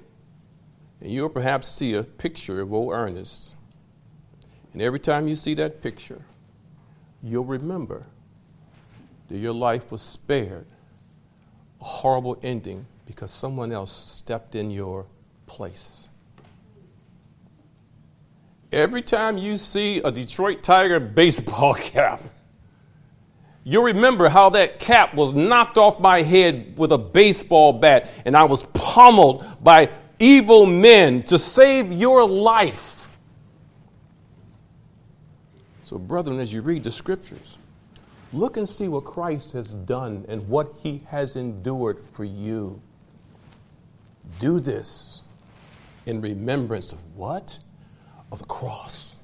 and 1.01 1.11
you'll 1.11 1.29
perhaps 1.29 1.69
see 1.69 1.95
a 1.95 2.03
picture 2.03 2.61
of 2.61 2.73
old 2.73 2.93
Ernest. 2.93 3.55
And 4.73 4.81
every 4.81 5.01
time 5.01 5.29
you 5.29 5.35
see 5.35 5.55
that 5.55 5.83
picture, 5.83 6.23
you'll 7.23 7.45
remember 7.45 8.07
that 9.29 9.39
your 9.39 9.53
life 9.53 9.91
was 9.91 10.03
spared 10.03 10.67
a 11.81 11.85
horrible 11.85 12.39
ending 12.43 12.87
because 13.07 13.31
someone 13.31 13.73
else 13.73 13.93
stepped 13.93 14.55
in 14.55 14.71
your 14.71 15.07
place. 15.47 16.09
Every 18.71 19.03
time 19.03 19.37
you 19.37 19.57
see 19.57 19.99
a 19.99 20.11
Detroit 20.11 20.63
Tiger 20.63 21.01
baseball 21.01 21.75
cap, 21.79 22.23
you'll 23.65 23.85
remember 23.85 24.29
how 24.29 24.51
that 24.51 24.79
cap 24.79 25.15
was 25.15 25.35
knocked 25.35 25.79
off 25.79 26.01
my 26.01 26.23
head 26.23 26.77
with 26.79 26.93
a 26.93 26.99
baseball 26.99 27.73
bat 27.73 28.11
and 28.25 28.37
I 28.37 28.45
was 28.45 28.67
pummeled 28.75 29.47
by 29.63 29.91
evil 30.19 30.67
men 30.67 31.23
to 31.25 31.39
save 31.39 31.93
your 31.93 32.27
life. 32.27 33.09
So, 35.85 35.99
brethren, 35.99 36.41
as 36.41 36.53
you 36.53 36.63
read 36.63 36.85
the 36.85 36.91
scriptures, 36.91 37.59
look 38.33 38.57
and 38.57 38.69
see 38.69 38.89
what 38.89 39.05
Christ 39.05 39.53
has 39.53 39.75
done 39.75 40.25
and 40.29 40.49
what 40.49 40.75
he 40.83 41.03
has 41.09 41.37
endured 41.37 41.99
for 42.13 42.25
you. 42.25 42.81
Do 44.39 44.59
this 44.61 45.23
in 46.07 46.21
remembrance 46.21 46.93
of 46.93 47.17
what? 47.17 47.59
Of 48.31 48.39
the 48.39 48.47
cross. 48.47 49.17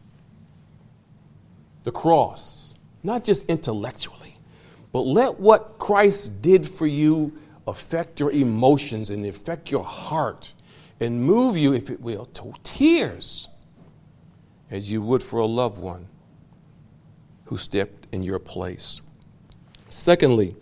The 1.84 1.92
cross, 1.92 2.67
not 3.02 3.24
just 3.24 3.46
intellectually, 3.46 4.36
but 4.92 5.00
let 5.00 5.38
what 5.38 5.78
Christ 5.78 6.42
did 6.42 6.68
for 6.68 6.86
you 6.86 7.38
affect 7.66 8.18
your 8.18 8.30
emotions 8.32 9.10
and 9.10 9.24
affect 9.26 9.70
your 9.70 9.84
heart 9.84 10.52
and 11.00 11.22
move 11.22 11.56
you, 11.56 11.74
if 11.74 11.90
it 11.90 12.00
will, 12.00 12.24
to 12.26 12.52
tears 12.64 13.48
as 14.70 14.90
you 14.90 15.02
would 15.02 15.22
for 15.22 15.40
a 15.40 15.46
loved 15.46 15.80
one 15.80 16.06
who 17.44 17.56
stepped 17.56 18.06
in 18.12 18.22
your 18.22 18.38
place. 18.38 19.00
Secondly, 19.90 20.56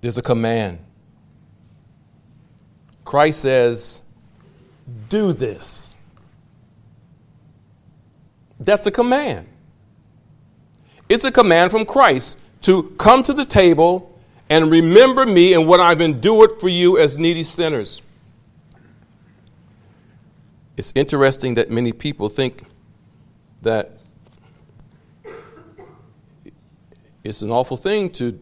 there's 0.00 0.18
a 0.18 0.22
command. 0.22 0.78
Christ 3.04 3.40
says, 3.40 4.02
Do 5.08 5.32
this. 5.32 5.98
That's 8.58 8.86
a 8.86 8.90
command. 8.90 9.48
It's 11.10 11.24
a 11.24 11.32
command 11.32 11.72
from 11.72 11.84
Christ 11.84 12.38
to 12.62 12.84
come 12.96 13.24
to 13.24 13.32
the 13.32 13.44
table 13.44 14.16
and 14.48 14.70
remember 14.70 15.26
me 15.26 15.54
and 15.54 15.66
what 15.66 15.80
I've 15.80 16.00
endured 16.00 16.60
for 16.60 16.68
you 16.68 16.98
as 16.98 17.18
needy 17.18 17.42
sinners. 17.42 18.00
It's 20.76 20.92
interesting 20.94 21.54
that 21.54 21.68
many 21.68 21.92
people 21.92 22.28
think 22.28 22.62
that 23.62 23.98
it's 27.24 27.42
an 27.42 27.50
awful 27.50 27.76
thing 27.76 28.10
to 28.10 28.38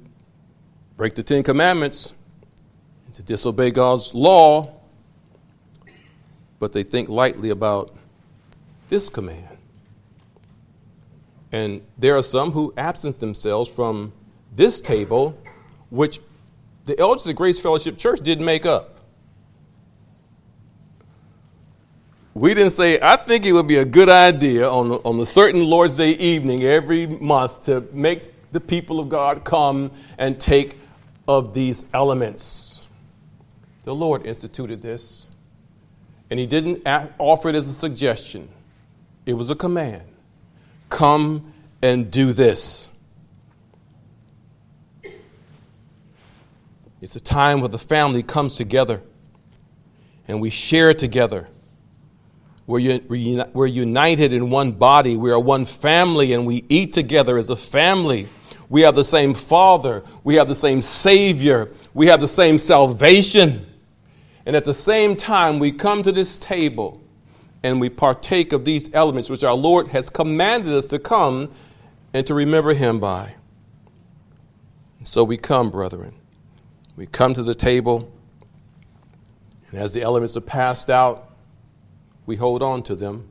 break 0.97 1.15
the 1.15 1.23
Ten 1.23 1.43
Commandments, 1.43 2.13
and 3.07 3.15
to 3.15 3.23
disobey 3.23 3.71
God's 3.71 4.15
law, 4.15 4.75
but 6.59 6.73
they 6.73 6.83
think 6.83 7.09
lightly 7.09 7.51
about 7.51 7.97
this 8.89 9.09
command. 9.09 9.58
And 11.51 11.83
there 11.97 12.17
are 12.17 12.23
some 12.23 12.53
who 12.53 12.75
absent 12.77 13.21
themselves 13.21 13.71
from 13.71 14.13
this 14.55 14.81
table, 14.81 15.41
which 15.91 16.21
the 16.85 16.99
elders 16.99 17.27
of 17.27 17.37
Grace 17.37 17.59
Fellowship 17.59 17.97
Church 17.99 18.21
didn't 18.21 18.45
make 18.45 18.67
up. 18.67 18.99
we 22.39 22.55
didn't 22.55 22.71
say, 22.71 23.01
I 23.03 23.17
think 23.17 23.45
it 23.45 23.53
would 23.53 23.67
be 23.67 23.79
a 23.79 23.85
good 23.85 24.09
idea 24.09 24.71
on, 24.71 24.93
on 24.93 25.19
a 25.19 25.27
certain 25.27 25.65
Lord's 25.65 25.97
Day 25.97 26.11
evening 26.11 26.63
every 26.63 27.07
month 27.07 27.65
to 27.65 27.85
make 27.93 28.53
the 28.53 28.61
people 28.61 29.01
of 29.01 29.09
God 29.09 29.45
come 29.45 29.91
and 30.19 30.41
take 30.41 30.79
of 31.27 31.53
these 31.53 31.85
elements. 31.93 32.81
The 33.85 33.95
Lord 33.95 34.25
instituted 34.25 34.83
this, 34.83 35.27
and 36.31 36.39
He 36.39 36.47
didn't 36.47 36.87
offer 37.19 37.49
it 37.49 37.57
as 37.57 37.69
a 37.69 37.73
suggestion, 37.73 38.49
it 39.27 39.35
was 39.35 39.51
a 39.51 39.57
command. 39.57 40.05
Come 40.89 41.53
and 41.83 42.11
do 42.11 42.33
this. 42.33 42.91
It's 47.01 47.15
a 47.15 47.21
time 47.21 47.61
where 47.61 47.69
the 47.69 47.79
family 47.79 48.23
comes 48.23 48.57
together 48.57 49.03
and 50.27 50.41
we 50.41 50.51
share 50.51 50.93
together 50.95 51.49
we're, 52.69 53.01
we're 53.55 53.67
united 53.67 54.35
in 54.35 54.51
one 54.51 54.73
body. 54.73 55.17
We 55.17 55.31
are 55.31 55.41
one 55.41 55.65
family 55.65 56.35
and 56.35 56.47
we 56.47 56.67
eat 56.69 56.93
together 56.93 57.39
as 57.39 57.49
a 57.49 57.57
family. 57.57 58.29
We 58.69 58.83
have 58.83 58.95
the 58.95 59.05
same 59.05 59.33
Father. 59.33 60.05
We 60.23 60.35
have 60.35 60.49
the 60.49 60.55
same 60.55 60.83
Savior. 60.83 61.73
We 61.95 62.09
have 62.09 62.21
the 62.21 62.29
same 62.29 62.59
salvation. 62.59 63.65
And 64.45 64.55
at 64.55 64.67
the 64.67 64.75
same 64.75 65.17
time, 65.17 65.59
we 65.59 65.73
come 65.73 66.03
to 66.03 66.13
this 66.13 66.37
table 66.37 67.03
and 67.63 67.81
we 67.81 67.89
partake 67.89 68.53
of 68.53 68.65
these 68.65 68.93
elements 68.95 69.29
which 69.29 69.45
our 69.45 69.55
Lord 69.55 69.89
has 69.89 70.11
commanded 70.11 70.73
us 70.73 70.87
to 70.89 70.99
come 70.99 71.51
and 72.15 72.27
to 72.27 72.35
remember 72.35 72.75
Him 72.75 73.01
by. 73.01 73.35
And 74.99 75.07
so 75.07 75.25
we 75.25 75.37
come, 75.37 75.71
brethren. 75.71 76.15
We 76.97 77.07
come 77.07 77.35
to 77.35 77.43
the 77.43 77.55
table, 77.55 78.13
and 79.71 79.79
as 79.79 79.93
the 79.93 80.03
elements 80.03 80.37
are 80.37 80.43
passed 80.43 80.91
out, 80.91 81.33
we 82.27 82.37
hold 82.37 82.63
on 82.63 82.83
to 82.85 82.95
them. 82.95 83.29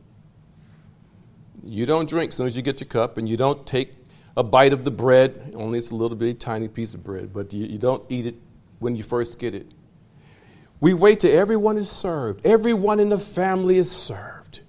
You 1.63 1.86
don't 1.86 2.08
drink 2.08 2.30
as 2.30 2.36
soon 2.36 2.48
as 2.48 2.56
you 2.56 2.62
get 2.62 2.80
your 2.80 2.88
cup, 2.88 3.18
and 3.18 3.28
you 3.28 3.36
don't 3.36 3.66
take 3.66 3.94
a 4.38 4.44
bite 4.44 4.72
of 4.72 4.86
the 4.86 4.92
bread. 4.92 5.54
Only 5.56 5.80
it's 5.80 5.92
a 5.92 5.96
little 5.96 6.16
bitty 6.16 6.36
tiny 6.36 6.68
piece 6.68 6.94
of 6.94 7.04
bread, 7.04 7.34
but 7.34 7.54
you, 7.54 7.66
you 7.66 7.78
don't 7.78 8.04
eat 8.10 8.26
it 8.26 8.36
when 8.80 8.96
you 8.96 9.04
first 9.04 9.38
get 9.40 9.54
it. 9.54 9.72
We 10.80 10.94
wait 10.94 11.22
till 11.22 11.36
everyone 11.36 11.78
is 11.78 11.90
served, 11.90 12.46
everyone 12.46 13.00
in 13.00 13.10
the 13.10 13.20
family 13.20 13.78
is 13.78 13.92
served, 13.92 14.62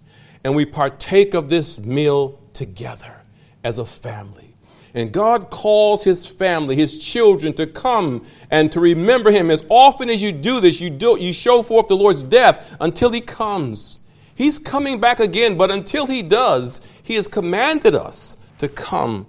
and 0.43 0.57
we 0.57 0.65
partake 0.65 1.35
of 1.35 1.51
this 1.51 1.79
meal 1.79 2.41
together 2.55 3.23
as 3.63 3.79
a 3.79 3.85
family. 3.85 4.57
And 4.95 5.13
God 5.13 5.51
calls 5.51 6.03
his 6.03 6.27
family, 6.27 6.75
his 6.75 6.99
children, 6.99 7.53
to 7.55 7.67
come 7.67 8.25
and 8.51 8.73
to 8.73 8.81
remember 8.81 9.31
him. 9.31 9.51
As 9.51 9.65
often 9.69 10.09
as 10.09 10.23
you 10.23 10.33
do 10.33 10.61
this, 10.61 10.81
you, 10.81 10.89
do, 10.89 11.19
you 11.21 11.33
show 11.33 11.63
forth 11.63 11.89
the 11.89 11.97
Lord's 11.97 12.23
death 12.23 12.75
until 12.81 13.11
he 13.11 13.21
comes. 13.21 14.01
He's 14.35 14.59
coming 14.59 14.99
back 14.99 15.21
again, 15.21 15.59
but 15.59 15.71
until 15.71 16.07
he 16.07 16.23
does, 16.23 16.81
he 17.03 17.15
has 17.15 17.29
commanded 17.29 17.95
us 17.95 18.39
to 18.59 18.69
come 18.69 19.27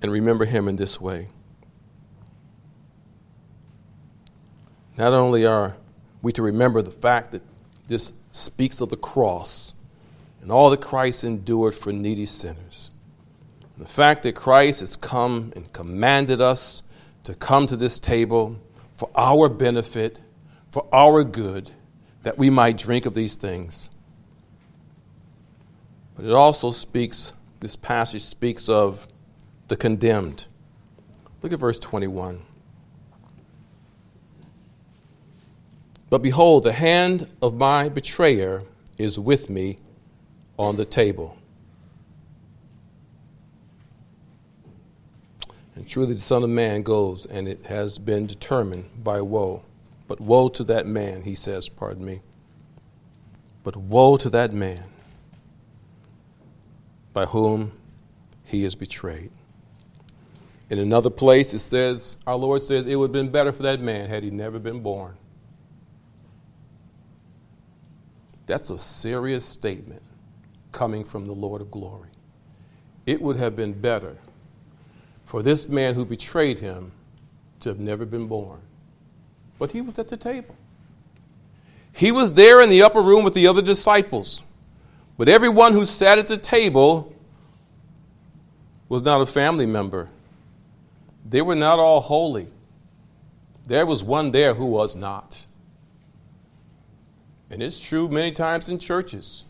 and 0.00 0.10
remember 0.10 0.44
him 0.44 0.66
in 0.66 0.76
this 0.76 1.00
way. 1.00 1.28
Not 4.96 5.12
only 5.12 5.44
are 5.44 5.76
we 6.22 6.32
to 6.32 6.42
remember 6.42 6.82
the 6.82 6.90
fact 6.90 7.32
that 7.32 7.42
this 7.88 8.12
speaks 8.30 8.80
of 8.80 8.88
the 8.88 8.96
cross 8.96 9.74
and 10.40 10.52
all 10.52 10.70
that 10.70 10.80
Christ 10.80 11.24
endured 11.24 11.74
for 11.74 11.92
needy 11.92 12.26
sinners, 12.26 12.90
the 13.76 13.86
fact 13.86 14.22
that 14.22 14.34
Christ 14.34 14.80
has 14.80 14.94
come 14.94 15.52
and 15.56 15.72
commanded 15.72 16.40
us 16.40 16.82
to 17.24 17.34
come 17.34 17.66
to 17.66 17.76
this 17.76 17.98
table 17.98 18.56
for 18.94 19.10
our 19.16 19.48
benefit, 19.48 20.20
for 20.70 20.86
our 20.92 21.24
good, 21.24 21.72
that 22.22 22.38
we 22.38 22.50
might 22.50 22.78
drink 22.78 23.04
of 23.04 23.14
these 23.14 23.34
things. 23.34 23.90
But 26.14 26.26
it 26.26 26.32
also 26.32 26.70
speaks, 26.70 27.32
this 27.60 27.74
passage 27.74 28.22
speaks 28.22 28.68
of 28.68 29.08
the 29.66 29.76
condemned. 29.76 30.46
Look 31.42 31.52
at 31.52 31.58
verse 31.58 31.78
21. 31.80 32.42
But 36.10 36.22
behold, 36.22 36.64
the 36.64 36.72
hand 36.72 37.30
of 37.42 37.54
my 37.54 37.88
betrayer 37.88 38.62
is 38.98 39.18
with 39.18 39.50
me 39.50 39.78
on 40.58 40.76
the 40.76 40.84
table. 40.84 41.36
And 45.74 45.88
truly 45.88 46.14
the 46.14 46.20
Son 46.20 46.42
of 46.44 46.50
Man 46.50 46.82
goes, 46.82 47.26
and 47.26 47.48
it 47.48 47.66
has 47.66 47.98
been 47.98 48.26
determined 48.26 48.88
by 49.02 49.20
woe. 49.20 49.62
But 50.06 50.20
woe 50.20 50.48
to 50.50 50.64
that 50.64 50.86
man, 50.86 51.22
he 51.22 51.34
says, 51.34 51.68
pardon 51.68 52.04
me. 52.04 52.20
But 53.64 53.76
woe 53.76 54.16
to 54.18 54.30
that 54.30 54.52
man 54.52 54.84
by 57.12 57.24
whom 57.26 57.72
he 58.44 58.64
is 58.64 58.74
betrayed. 58.74 59.30
In 60.70 60.78
another 60.78 61.10
place, 61.10 61.54
it 61.54 61.60
says, 61.60 62.16
Our 62.26 62.36
Lord 62.36 62.60
says, 62.60 62.86
it 62.86 62.96
would 62.96 63.08
have 63.08 63.12
been 63.12 63.30
better 63.30 63.52
for 63.52 63.62
that 63.64 63.80
man 63.80 64.08
had 64.08 64.22
he 64.22 64.30
never 64.30 64.58
been 64.58 64.80
born. 64.80 65.16
That's 68.46 68.70
a 68.70 68.78
serious 68.78 69.44
statement 69.44 70.02
coming 70.72 71.04
from 71.04 71.26
the 71.26 71.32
Lord 71.32 71.60
of 71.60 71.70
glory. 71.70 72.10
It 73.06 73.20
would 73.22 73.36
have 73.36 73.56
been 73.56 73.72
better 73.72 74.16
for 75.24 75.42
this 75.42 75.68
man 75.68 75.94
who 75.94 76.04
betrayed 76.04 76.58
him 76.58 76.92
to 77.60 77.68
have 77.68 77.78
never 77.78 78.04
been 78.04 78.26
born. 78.26 78.60
But 79.58 79.72
he 79.72 79.80
was 79.80 79.98
at 79.98 80.08
the 80.08 80.16
table. 80.16 80.56
He 81.92 82.10
was 82.12 82.34
there 82.34 82.60
in 82.60 82.68
the 82.68 82.82
upper 82.82 83.00
room 83.00 83.24
with 83.24 83.34
the 83.34 83.46
other 83.46 83.62
disciples. 83.62 84.42
But 85.16 85.28
everyone 85.28 85.72
who 85.72 85.86
sat 85.86 86.18
at 86.18 86.26
the 86.26 86.36
table 86.36 87.14
was 88.88 89.02
not 89.02 89.20
a 89.20 89.26
family 89.26 89.66
member. 89.66 90.08
They 91.28 91.40
were 91.40 91.54
not 91.54 91.78
all 91.78 92.00
holy. 92.00 92.48
There 93.66 93.86
was 93.86 94.02
one 94.02 94.32
there 94.32 94.54
who 94.54 94.66
was 94.66 94.94
not. 94.94 95.46
And 97.54 97.62
it's 97.62 97.80
true 97.80 98.08
many 98.08 98.32
times 98.32 98.68
in 98.68 98.80
churches. 98.80 99.44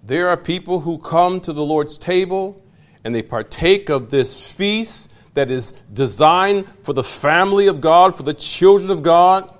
There 0.00 0.28
are 0.28 0.36
people 0.36 0.78
who 0.78 0.96
come 0.96 1.40
to 1.40 1.52
the 1.52 1.64
Lord's 1.64 1.98
table 1.98 2.62
and 3.02 3.12
they 3.12 3.22
partake 3.22 3.88
of 3.88 4.10
this 4.10 4.52
feast 4.52 5.10
that 5.34 5.50
is 5.50 5.72
designed 5.92 6.66
for 6.84 6.92
the 6.92 7.02
family 7.02 7.66
of 7.66 7.80
God, 7.80 8.16
for 8.16 8.22
the 8.22 8.32
children 8.32 8.92
of 8.92 9.02
God, 9.02 9.52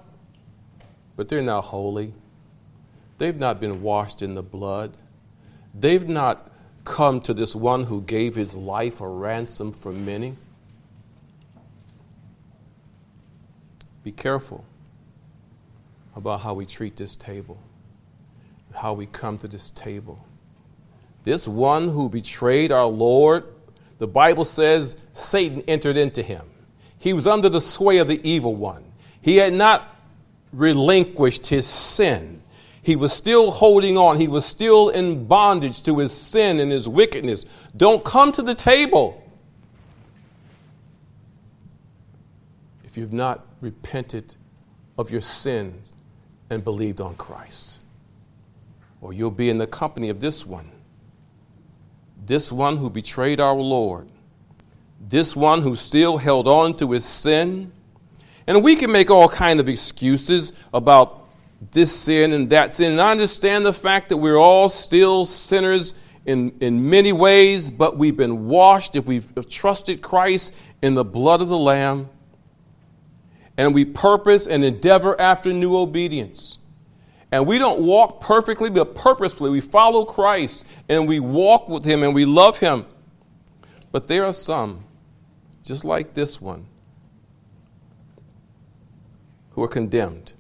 but 1.17 1.29
they're 1.29 1.43
not 1.43 1.63
holy. 1.63 2.15
They've 3.19 3.37
not 3.37 3.59
been 3.59 3.83
washed 3.83 4.23
in 4.23 4.37
the 4.37 4.45
blood. 4.45 4.97
They've 5.75 6.07
not 6.07 6.49
come 6.85 7.21
to 7.23 7.35
this 7.35 7.57
one 7.57 7.83
who 7.83 8.01
gave 8.01 8.37
his 8.37 8.55
life 8.55 9.01
a 9.01 9.09
ransom 9.09 9.73
for 9.73 9.91
many. 9.91 10.37
Be 14.05 14.13
careful 14.13 14.65
about 16.17 16.41
how 16.41 16.55
we 16.55 16.65
treat 16.65 16.97
this 16.97 17.15
table, 17.15 17.59
how 18.75 18.95
we 18.95 19.05
come 19.07 19.37
to 19.39 19.47
this 19.47 19.71
table. 19.71 20.19
This 21.25 21.47
one 21.47 21.89
who 21.89 22.09
betrayed 22.09 22.73
our 22.73 22.87
Lord, 22.87 23.45
the 23.99 24.09
Bible 24.09 24.47
says 24.47 24.97
Satan 25.13 25.63
entered 25.69 25.99
into 25.99 26.23
him. 26.23 26.43
He 26.99 27.13
was 27.13 27.27
under 27.27 27.51
the 27.51 27.61
sway 27.61 27.99
of 27.99 28.09
the 28.09 28.21
evil 28.29 28.55
one. 28.55 28.83
He 29.21 29.37
had 29.37 29.53
not 29.53 29.95
relinquished 30.53 31.49
his 31.49 31.67
sin. 31.67 32.43
He 32.81 32.97
was 32.97 33.13
still 33.13 33.51
holding 33.51 33.99
on. 33.99 34.19
He 34.19 34.29
was 34.29 34.47
still 34.47 34.89
in 34.89 35.27
bondage 35.27 35.83
to 35.83 35.99
his 35.99 36.13
sin 36.13 36.61
and 36.61 36.73
his 36.73 36.89
wickedness. 36.89 37.45
Don't 37.77 38.03
come 38.05 38.33
to 38.33 38.43
the 38.43 38.55
table 38.55 39.23
if 42.85 42.97
you've 42.97 43.13
not 43.13 43.45
repented 43.61 44.35
of 44.97 45.11
your 45.11 45.21
sins 45.21 45.93
and 46.51 46.63
believed 46.63 47.01
on 47.01 47.15
Christ. 47.17 47.81
Or 49.01 49.13
you'll 49.13 49.31
be 49.31 49.51
in 49.51 49.59
the 49.59 49.67
company 49.67 50.09
of 50.09 50.21
this 50.21 50.47
one. 50.47 50.71
This 52.25 52.51
one 52.51 52.77
who 52.77 52.91
betrayed 52.91 53.41
our 53.41 53.55
Lord. 53.55 54.09
This 55.01 55.37
one 55.37 55.63
who 55.63 55.77
still 55.77 56.19
held 56.19 56.49
on 56.49 56.77
to 56.79 56.93
his 56.93 57.05
sin. 57.05 57.73
And 58.47 58.65
we 58.65 58.77
can 58.77 58.91
make 58.91 59.11
all 59.11 59.29
kind 59.29 59.61
of 59.61 59.69
excuses 59.69 60.53
about 60.73 61.29
this 61.73 61.95
sin 61.95 62.33
and 62.33 62.51
that 62.51 62.75
sin. 62.75 62.93
And 62.93 63.01
I 63.01 63.11
understand 63.11 63.65
the 63.65 63.73
fact 63.73 64.09
that 64.09 64.17
we're 64.17 64.37
all 64.39 64.69
still 64.69 65.27
sinners 65.27 65.95
in, 66.25 66.53
in 66.61 66.91
many 66.91 67.13
ways, 67.13 67.71
but 67.71 67.97
we've 67.97 68.17
been 68.17 68.47
washed 68.47 68.97
if 68.97 69.07
we've 69.07 69.33
trusted 69.49 70.03
Christ 70.03 70.55
in 70.83 70.95
the 70.95 71.05
blood 71.05 71.41
of 71.41 71.49
the 71.49 71.59
Lamb. 71.59 72.09
And 73.57 73.75
we 73.75 73.85
purpose 73.85 74.47
and 74.47 74.65
endeavor 74.65 75.19
after 75.21 75.53
new 75.53 75.77
obedience. 75.77 76.59
And 77.33 77.47
we 77.47 77.59
don't 77.59 77.81
walk 77.81 78.21
perfectly, 78.21 78.71
but 78.71 78.95
purposefully. 78.95 79.51
We 79.51 79.61
follow 79.61 80.05
Christ 80.05 80.67
and 80.89 81.09
we 81.09 81.21
walk 81.21 81.69
with 81.69 81.85
Him 81.85 82.03
and 82.03 82.15
we 82.15 82.25
love 82.25 82.59
Him. 82.59 82.87
But 83.93 84.07
there 84.07 84.25
are 84.25 84.33
some, 84.33 84.85
just 85.65 85.85
like 85.85 86.15
this 86.15 86.41
one, 86.41 86.67
who 89.51 89.63
are 89.63 89.69
condemned 89.69 90.35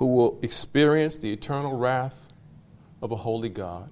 who 0.00 0.06
will 0.06 0.38
experience 0.40 1.18
the 1.18 1.30
eternal 1.30 1.76
wrath 1.76 2.28
of 3.02 3.12
a 3.12 3.16
holy 3.16 3.50
God 3.50 3.90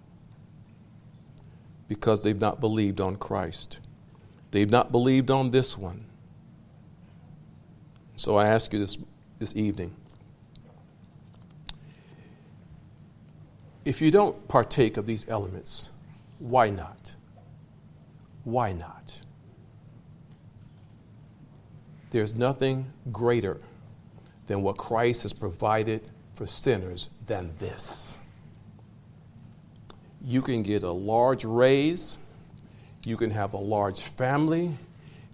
because 1.87 2.23
they've 2.23 2.41
not 2.41 2.63
believed 2.63 2.99
on 2.99 3.17
Christ. 3.17 3.79
They've 4.51 4.71
not 4.71 4.93
believed 4.93 5.31
on 5.31 5.51
this 5.51 5.77
one. 5.77 6.05
So 8.17 8.37
I 8.37 8.47
ask 8.47 8.73
you 8.73 8.79
this, 8.79 8.99
this 9.39 9.55
evening 9.55 9.95
if 13.89 14.03
you 14.03 14.11
don't 14.11 14.47
partake 14.49 14.99
of 14.99 15.07
these 15.07 15.27
elements, 15.31 15.89
why 16.39 16.69
not? 16.69 17.15
Why 18.45 18.75
not? 18.75 19.23
There's 22.11 22.35
nothing 22.35 22.93
greater 23.11 23.63
than 24.47 24.61
what 24.61 24.77
Christ 24.77 25.23
has 25.23 25.33
provided 25.33 26.03
for 26.35 26.47
sinners 26.47 27.09
than 27.27 27.55
this. 27.59 28.19
You 30.23 30.43
can 30.43 30.63
get 30.63 30.83
a 30.83 30.93
large 30.93 31.47
raise, 31.47 32.19
you 33.09 33.17
can 33.17 33.31
have 33.31 33.55
a 33.55 33.59
large 33.59 34.03
family, 34.03 34.77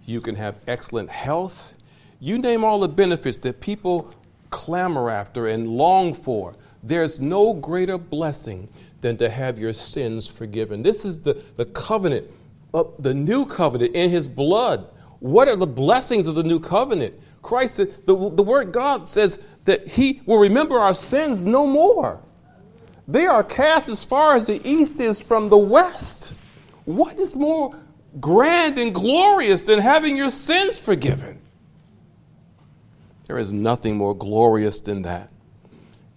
you 0.05 0.21
can 0.21 0.35
have 0.35 0.55
excellent 0.65 1.09
health. 1.09 1.75
You 2.21 2.37
name 2.37 2.63
all 2.63 2.79
the 2.79 2.87
benefits 2.87 3.37
that 3.39 3.59
people 3.59 4.13
clamor 4.49 5.09
after 5.09 5.47
and 5.47 5.67
long 5.67 6.13
for. 6.13 6.55
There's 6.81 7.19
no 7.19 7.53
greater 7.53 7.97
blessing 7.97 8.69
than 9.01 9.17
to 9.17 9.29
have 9.29 9.59
your 9.59 9.73
sins 9.73 10.25
forgiven. 10.25 10.83
This 10.83 11.03
is 11.03 11.19
the, 11.19 11.33
the 11.57 11.65
covenant, 11.65 12.31
of 12.73 12.93
the 12.97 13.13
new 13.13 13.45
covenant 13.45 13.93
in 13.93 14.09
his 14.09 14.29
blood. 14.29 14.87
What 15.19 15.49
are 15.49 15.57
the 15.57 15.67
blessings 15.67 16.27
of 16.27 16.35
the 16.35 16.43
new 16.43 16.61
covenant? 16.61 17.13
Christ, 17.41 17.77
the, 17.77 17.87
the 18.05 18.43
word 18.43 18.71
God 18.71 19.09
says 19.09 19.43
that 19.65 19.87
He 19.87 20.21
will 20.25 20.39
remember 20.39 20.79
our 20.79 20.93
sins 20.93 21.43
no 21.43 21.67
more. 21.67 22.19
They 23.07 23.25
are 23.27 23.43
cast 23.43 23.87
as 23.89 24.03
far 24.03 24.35
as 24.35 24.47
the 24.47 24.61
east 24.67 24.99
is 24.99 25.19
from 25.19 25.49
the 25.49 25.57
west. 25.57 26.35
What 26.85 27.19
is 27.19 27.35
more 27.35 27.75
grand 28.19 28.77
and 28.77 28.93
glorious 28.93 29.61
than 29.61 29.79
having 29.79 30.15
your 30.15 30.29
sins 30.29 30.79
forgiven? 30.79 31.41
There 33.25 33.37
is 33.37 33.51
nothing 33.51 33.97
more 33.97 34.15
glorious 34.15 34.79
than 34.79 35.01
that. 35.01 35.31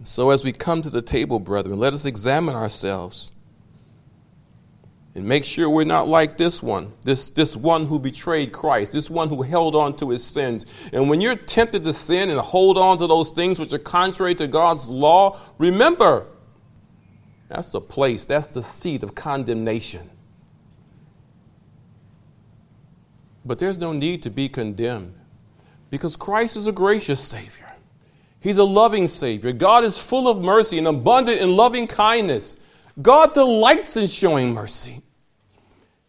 So, 0.05 0.31
as 0.31 0.45
we 0.45 0.53
come 0.53 0.83
to 0.83 0.91
the 0.91 1.03
table, 1.03 1.41
brethren, 1.41 1.79
let 1.79 1.93
us 1.93 2.05
examine 2.05 2.55
ourselves 2.55 3.33
and 5.15 5.27
make 5.27 5.45
sure 5.45 5.69
we're 5.69 5.85
not 5.85 6.07
like 6.07 6.37
this 6.37 6.63
one, 6.63 6.93
this, 7.03 7.31
this 7.31 7.57
one 7.57 7.87
who 7.87 7.99
betrayed 7.99 8.53
Christ, 8.53 8.93
this 8.93 9.11
one 9.11 9.29
who 9.29 9.43
held 9.43 9.75
on 9.75 9.97
to 9.97 10.11
his 10.11 10.25
sins. 10.25 10.65
And 10.93 11.11
when 11.11 11.21
you're 11.21 11.35
tempted 11.35 11.83
to 11.83 11.93
sin 11.93 12.31
and 12.31 12.39
hold 12.39 12.79
on 12.79 12.99
to 12.99 13.07
those 13.09 13.33
things 13.33 13.59
which 13.59 13.73
are 13.73 13.79
contrary 13.79 14.37
to 14.37 14.47
God's 14.47 14.89
law, 14.89 15.41
remember, 15.59 16.27
that's 17.49 17.73
the 17.73 17.81
place, 17.81 18.27
that's 18.27 18.49
the 18.49 18.63
seat 18.63 19.03
of 19.03 19.17
condemnation. 19.17 20.09
But 23.45 23.59
there's 23.59 23.79
no 23.79 23.93
need 23.93 24.23
to 24.23 24.31
be 24.31 24.49
condemned 24.49 25.15
because 25.91 26.17
Christ 26.17 26.57
is 26.57 26.67
a 26.67 26.73
gracious 26.73 27.21
Savior. 27.21 27.67
He's 28.41 28.59
a 28.59 28.65
loving 28.65 29.09
Savior. 29.09 29.53
God 29.53 29.85
is 29.85 29.99
full 29.99 30.29
of 30.29 30.43
mercy 30.43 30.79
and 30.79 30.87
abundant 30.87 31.41
in 31.41 31.57
loving 31.57 31.87
kindness. 31.87 32.57
God 33.01 33.35
delights 33.35 33.97
in 33.97 34.07
showing 34.07 34.53
mercy. 34.53 35.03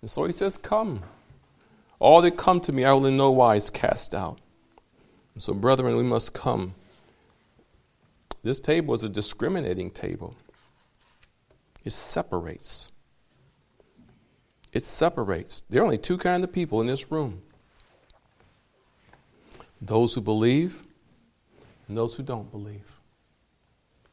And 0.01 0.09
so 0.09 0.25
he 0.25 0.31
says, 0.31 0.57
Come. 0.57 1.03
All 1.99 2.21
that 2.21 2.37
come 2.37 2.61
to 2.61 2.71
me, 2.71 2.85
I 2.85 2.93
will 2.93 3.05
in 3.07 3.17
no 3.17 3.31
wise 3.31 3.69
cast 3.69 4.13
out. 4.13 4.39
And 5.33 5.43
so, 5.43 5.53
brethren, 5.53 5.97
we 5.97 6.03
must 6.03 6.33
come. 6.33 6.75
This 8.41 8.59
table 8.59 8.93
is 8.93 9.03
a 9.03 9.09
discriminating 9.09 9.91
table, 9.91 10.35
it 11.83 11.91
separates. 11.91 12.89
It 14.71 14.83
separates. 14.83 15.63
There 15.69 15.81
are 15.81 15.85
only 15.85 15.97
two 15.97 16.17
kinds 16.17 16.43
of 16.43 16.53
people 16.53 16.81
in 16.81 16.87
this 16.87 17.11
room 17.11 17.41
those 19.81 20.13
who 20.13 20.21
believe 20.21 20.83
and 21.87 21.97
those 21.97 22.15
who 22.15 22.23
don't 22.23 22.51
believe. 22.51 22.99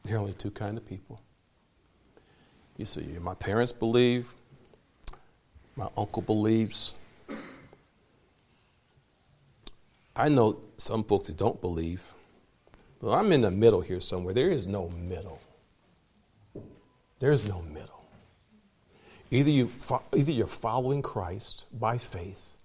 There 0.03 0.15
are 0.15 0.19
only 0.19 0.33
two 0.33 0.51
kinds 0.51 0.77
of 0.77 0.87
people. 0.87 1.19
You 2.77 2.85
see, 2.85 3.17
my 3.19 3.33
parents 3.33 3.73
believe, 3.73 4.33
my 5.75 5.89
uncle 5.97 6.21
believes. 6.21 6.95
I 10.15 10.29
know 10.29 10.59
some 10.77 11.03
folks 11.03 11.27
that 11.27 11.37
don't 11.37 11.59
believe, 11.59 12.13
but 13.01 13.11
I'm 13.11 13.31
in 13.31 13.41
the 13.41 13.51
middle 13.51 13.81
here 13.81 13.99
somewhere. 13.99 14.33
There 14.33 14.49
is 14.49 14.65
no 14.65 14.89
middle. 14.89 15.39
There 17.19 17.31
is 17.31 17.47
no 17.47 17.61
middle. 17.61 17.96
Either, 19.29 19.49
you, 19.49 19.71
either 20.15 20.31
you're 20.31 20.47
following 20.47 21.01
Christ 21.01 21.65
by 21.71 21.97
faith, 21.97 22.57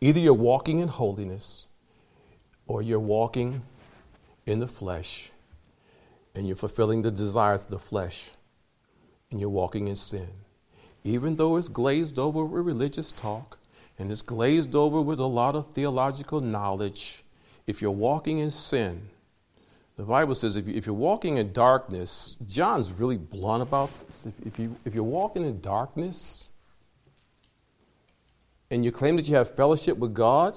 either 0.00 0.20
you're 0.20 0.32
walking 0.32 0.78
in 0.78 0.88
holiness, 0.88 1.66
or 2.66 2.82
you're 2.82 3.00
walking 3.00 3.62
in 4.46 4.58
the 4.60 4.68
flesh 4.68 5.30
and 6.34 6.46
you're 6.46 6.56
fulfilling 6.56 7.02
the 7.02 7.10
desires 7.10 7.64
of 7.64 7.70
the 7.70 7.78
flesh 7.78 8.30
and 9.30 9.40
you're 9.40 9.50
walking 9.50 9.88
in 9.88 9.96
sin. 9.96 10.28
Even 11.04 11.36
though 11.36 11.56
it's 11.56 11.68
glazed 11.68 12.18
over 12.18 12.44
with 12.44 12.64
religious 12.64 13.10
talk 13.12 13.58
and 13.98 14.10
it's 14.10 14.22
glazed 14.22 14.74
over 14.74 15.00
with 15.00 15.18
a 15.18 15.26
lot 15.26 15.54
of 15.54 15.72
theological 15.74 16.40
knowledge, 16.40 17.24
if 17.66 17.82
you're 17.82 17.90
walking 17.90 18.38
in 18.38 18.50
sin, 18.50 19.08
the 19.96 20.04
Bible 20.04 20.34
says 20.34 20.56
if, 20.56 20.66
you, 20.68 20.92
are 20.92 20.96
walking 20.96 21.36
in 21.36 21.52
darkness, 21.52 22.36
John's 22.46 22.90
really 22.90 23.18
blunt 23.18 23.62
about 23.62 23.90
this. 24.06 24.32
If, 24.46 24.58
you, 24.58 24.76
if 24.84 24.94
you're 24.94 25.04
walking 25.04 25.44
in 25.44 25.60
darkness 25.60 26.48
and 28.70 28.84
you 28.84 28.90
claim 28.90 29.16
that 29.16 29.28
you 29.28 29.36
have 29.36 29.54
fellowship 29.54 29.98
with 29.98 30.14
God, 30.14 30.56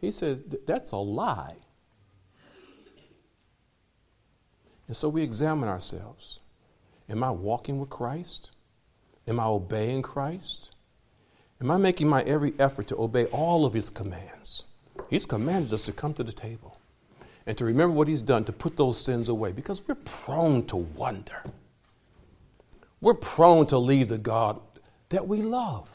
he 0.00 0.10
says 0.10 0.42
that's 0.66 0.90
a 0.90 0.96
lie. 0.96 1.54
And 4.86 4.96
so 4.96 5.08
we 5.08 5.22
examine 5.22 5.68
ourselves. 5.68 6.40
Am 7.08 7.22
I 7.22 7.30
walking 7.30 7.78
with 7.78 7.90
Christ? 7.90 8.50
Am 9.26 9.40
I 9.40 9.44
obeying 9.44 10.02
Christ? 10.02 10.74
Am 11.60 11.70
I 11.70 11.76
making 11.76 12.08
my 12.08 12.22
every 12.22 12.54
effort 12.58 12.88
to 12.88 13.00
obey 13.00 13.26
all 13.26 13.64
of 13.64 13.72
his 13.72 13.88
commands? 13.88 14.64
He's 15.08 15.24
commanded 15.24 15.72
us 15.72 15.82
to 15.82 15.92
come 15.92 16.12
to 16.14 16.24
the 16.24 16.32
table 16.32 16.73
and 17.46 17.56
to 17.58 17.64
remember 17.64 17.94
what 17.94 18.08
He's 18.08 18.22
done 18.22 18.44
to 18.44 18.52
put 18.52 18.76
those 18.76 19.00
sins 19.00 19.28
away 19.28 19.52
because 19.52 19.86
we're 19.86 19.94
prone 19.96 20.64
to 20.66 20.76
wonder. 20.76 21.42
We're 23.00 23.14
prone 23.14 23.66
to 23.66 23.78
leave 23.78 24.08
the 24.08 24.18
God 24.18 24.60
that 25.10 25.28
we 25.28 25.42
love. 25.42 25.90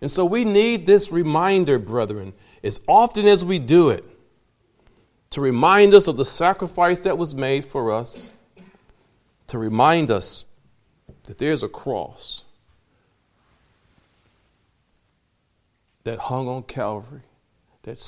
And 0.00 0.10
so 0.10 0.24
we 0.24 0.44
need 0.44 0.86
this 0.86 1.12
reminder, 1.12 1.78
brethren, 1.78 2.32
as 2.62 2.80
often 2.86 3.26
as 3.26 3.44
we 3.44 3.58
do 3.58 3.90
it, 3.90 4.04
to 5.30 5.40
remind 5.40 5.94
us 5.94 6.08
of 6.08 6.16
the 6.16 6.24
sacrifice 6.24 7.00
that 7.00 7.16
was 7.16 7.34
made 7.34 7.64
for 7.64 7.92
us, 7.92 8.30
to 9.46 9.58
remind 9.58 10.10
us 10.10 10.44
that 11.24 11.38
there's 11.38 11.62
a 11.62 11.68
cross 11.68 12.44
that 16.04 16.18
hung 16.18 16.48
on 16.48 16.62
Calvary, 16.62 17.22
that 17.82 17.98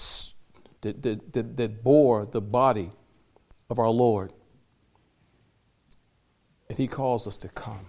that, 0.83 1.03
that, 1.03 1.33
that, 1.33 1.57
that 1.57 1.83
bore 1.83 2.26
the 2.26 2.41
body 2.41 2.93
of 3.70 3.78
our 3.78 3.91
Lord. 3.91 4.33
And 6.68 6.78
He 6.78 6.87
calls 6.87 7.26
us 7.26 7.37
to 7.39 7.49
come 7.49 7.87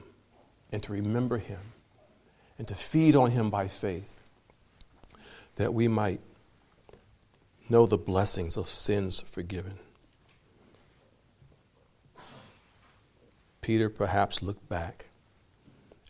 and 0.72 0.82
to 0.84 0.94
remember 0.94 1.38
Him 1.38 1.74
and 2.58 2.68
to 2.68 2.76
feed 2.76 3.16
on 3.16 3.32
Him 3.32 3.50
by 3.50 3.68
faith 3.68 4.22
that 5.56 5.74
we 5.74 5.88
might 5.88 6.22
know 7.70 7.86
the 7.86 7.98
blessings 7.98 8.58
of 8.58 8.68
sins 8.68 9.22
forgiven. 9.22 9.78
Peter 13.62 13.90
perhaps 13.90 14.42
looked 14.44 14.68
back 14.68 15.08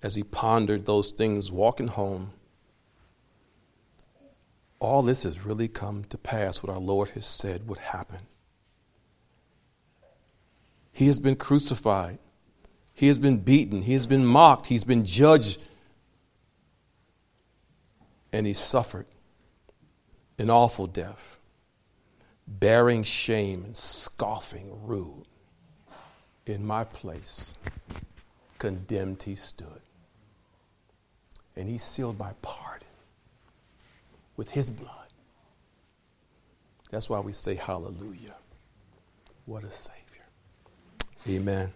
as 0.02 0.16
he 0.16 0.24
pondered 0.24 0.86
those 0.86 1.12
things 1.12 1.52
walking 1.52 1.88
home 1.88 2.32
all 4.84 5.02
this 5.02 5.24
has 5.24 5.46
really 5.46 5.68
come 5.68 6.04
to 6.06 6.18
pass, 6.18 6.62
what 6.62 6.72
our 6.72 6.80
Lord 6.80 7.10
has 7.10 7.26
said 7.26 7.68
would 7.68 7.80
happen. 7.80 8.20
He 10.92 11.08
has 11.08 11.20
been 11.20 11.36
crucified. 11.36 12.20
He 12.94 13.08
has 13.08 13.20
been 13.20 13.38
beaten. 13.38 13.82
He 13.82 13.94
has 13.94 14.06
been 14.06 14.26
mocked. 14.26 14.68
He's 14.68 14.84
been 14.84 15.06
judged. 15.06 15.62
And 18.32 18.46
he 18.46 18.54
suffered 18.54 19.06
an 20.38 20.50
awful 20.50 20.88
death, 20.88 21.38
bearing 22.48 23.04
shame 23.04 23.64
and 23.64 23.78
scoffing 23.78 24.86
rude. 24.86 25.26
In 26.46 26.66
my 26.66 26.84
place, 26.84 27.56
condemned 28.60 29.24
he 29.24 29.36
stood. 29.36 29.82
And 31.56 31.70
he 31.70 31.78
sealed 31.78 32.20
my 32.20 32.34
pardon 32.42 32.83
with 34.36 34.52
his 34.52 34.70
blood. 34.70 35.08
That's 36.92 37.10
why 37.10 37.20
we 37.20 37.34
say 37.34 37.56
hallelujah. 37.56 38.36
What 39.46 39.64
a 39.64 39.72
Savior. 39.72 40.00
Amen. 41.28 41.74